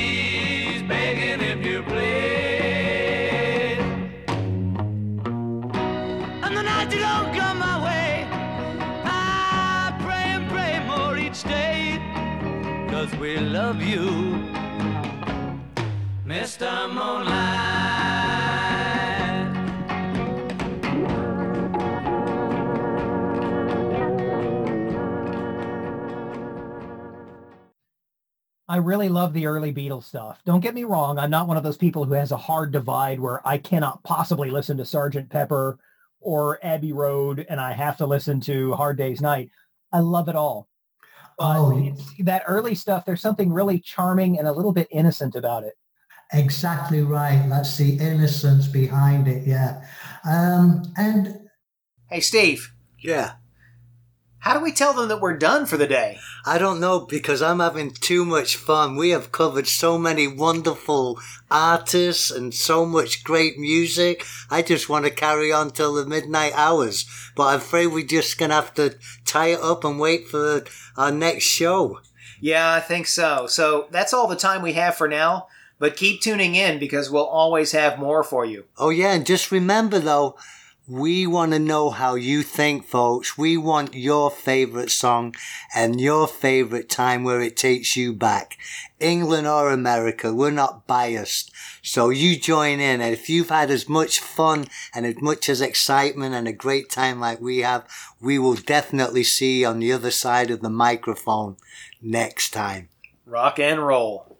Cause 13.06 13.20
we 13.20 13.38
love 13.38 13.84
you, 13.84 14.02
Mr. 16.26 16.90
Moonlight. 16.90 17.30
I 28.68 28.78
really 28.78 29.08
love 29.10 29.34
the 29.34 29.46
early 29.46 29.72
Beatles 29.72 30.06
stuff. 30.06 30.42
Don't 30.44 30.62
get 30.62 30.74
me 30.74 30.84
wrong. 30.84 31.20
I'm 31.20 31.30
not 31.30 31.48
one 31.48 31.58
of 31.58 31.64
those 31.64 31.78
people 31.78 32.06
who 32.06 32.14
has 32.14 32.32
a 32.32 32.38
hard 32.38 32.72
divide 32.72 33.20
where 33.20 33.48
I 33.48 33.60
cannot 33.60 34.02
possibly 34.04 34.50
listen 34.50 34.78
to 34.78 34.84
Sgt. 34.84 35.30
Pepper 35.30 35.78
or 36.22 36.58
Abbey 36.66 36.92
Road 36.92 37.46
and 37.48 37.62
I 37.62 37.74
have 37.74 37.98
to 37.98 38.08
listen 38.08 38.42
to 38.42 38.74
Hard 38.74 38.98
Day's 38.98 39.22
Night. 39.22 39.52
I 39.94 40.00
love 40.00 40.28
it 40.28 40.36
all. 40.36 40.68
But 41.38 41.58
Oh. 41.58 41.78
it's, 41.78 42.02
that 42.24 42.44
early 42.48 42.76
stuff, 42.76 43.06
there's 43.06 43.22
something 43.22 43.52
really 43.52 43.80
charming 43.80 44.40
and 44.40 44.48
a 44.48 44.52
little 44.54 44.72
bit 44.74 44.88
innocent 44.92 45.36
about 45.36 45.64
it. 45.64 45.74
Exactly 46.34 47.02
right. 47.02 47.46
That's 47.50 47.78
the 47.78 47.98
innocence 48.00 48.68
behind 48.68 49.28
it. 49.28 49.46
Yeah. 49.46 49.86
Um, 50.28 50.84
and 50.98 51.40
Hey, 52.10 52.20
Steve, 52.20 52.72
Yeah. 53.00 53.34
How 54.46 54.54
do 54.54 54.64
we 54.64 54.72
tell 54.72 54.94
them 54.94 55.08
that 55.08 55.22
we're 55.22 55.36
done 55.36 55.66
for 55.66 55.76
the 55.76 55.88
day? 55.88 56.20
I 56.46 56.60
don't 56.60 56.80
know 56.80 57.00
because 57.00 57.42
I'm 57.42 57.60
having 57.60 57.90
too 57.90 58.24
much 58.24 58.58
fun. 58.58 58.96
We 58.96 59.10
have 59.10 59.32
covered 59.32 59.66
so 59.66 59.98
many 59.98 60.28
wonderful 60.28 61.20
artists 61.50 62.30
and 62.30 62.54
so 62.54 62.86
much 62.86 63.24
great 63.24 63.58
music. 63.58 64.24
I 64.52 64.62
just 64.62 64.88
want 64.88 65.06
to 65.06 65.10
carry 65.10 65.52
on 65.52 65.72
till 65.72 65.96
the 65.96 66.06
midnight 66.06 66.54
hours. 66.54 67.10
But 67.36 67.48
I'm 67.48 67.58
afraid 67.58 67.88
we're 67.88 68.06
just 68.06 68.38
going 68.38 68.50
to 68.50 68.56
have 68.56 68.76
to 68.76 68.98
tie 69.26 69.48
it 69.48 69.62
up 69.62 69.84
and 69.84 70.00
wait 70.00 70.28
for 70.28 70.64
our 70.96 71.12
next 71.12 71.46
show. 71.46 72.02
Yeah, 72.40 72.72
I 72.72 72.82
think 72.82 73.08
so. 73.08 73.48
So 73.48 73.88
that's 73.90 74.14
all 74.14 74.28
the 74.28 74.36
time 74.36 74.62
we 74.62 74.74
have 74.74 74.94
for 74.94 75.08
now. 75.08 75.48
But 75.80 75.98
keep 75.98 76.22
tuning 76.22 76.54
in 76.54 76.78
because 76.78 77.10
we'll 77.10 77.26
always 77.26 77.72
have 77.72 77.98
more 77.98 78.24
for 78.24 78.46
you. 78.46 78.66
Oh, 78.78 78.92
yeah. 78.92 79.14
And 79.14 79.26
just 79.26 79.52
remember, 79.52 79.98
though, 79.98 80.38
we 80.88 81.26
want 81.26 81.52
to 81.52 81.60
know 81.60 81.90
how 81.90 82.14
you 82.14 82.44
think, 82.44 82.86
folks. 82.86 83.38
We 83.38 83.58
want 83.58 83.96
your 83.96 84.30
favorite 84.30 84.92
song 84.92 85.36
and 85.74 86.00
your 86.00 86.28
favorite 86.28 86.90
time 86.90 87.24
where 87.24 87.42
it 87.42 87.58
takes 87.58 87.98
you 87.98 88.14
back. 88.14 88.58
England 89.00 89.48
or 89.48 89.72
America, 89.72 90.34
we're 90.34 90.52
not 90.52 90.86
biased. 90.86 91.52
So 91.82 92.10
you 92.10 92.38
join 92.38 92.80
in. 92.80 93.02
And 93.02 93.14
if 93.14 93.30
you've 93.30 93.50
had 93.50 93.72
as 93.72 93.90
much 93.90 94.20
fun 94.20 94.66
and 94.94 95.06
as 95.08 95.16
much 95.22 95.50
as 95.50 95.60
excitement 95.60 96.36
and 96.36 96.48
a 96.48 96.54
great 96.54 96.90
time 96.92 97.20
like 97.20 97.42
we 97.42 97.60
have, 97.60 97.88
we 98.22 98.38
will 98.38 98.56
definitely 98.56 99.24
see 99.24 99.62
you 99.62 99.68
on 99.68 99.80
the 99.80 99.92
other 99.92 100.12
side 100.12 100.52
of 100.52 100.62
the 100.62 100.70
microphone 100.70 101.58
next 102.02 102.52
time. 102.52 102.90
Rock 103.26 103.58
and 103.60 103.86
roll. 103.86 104.35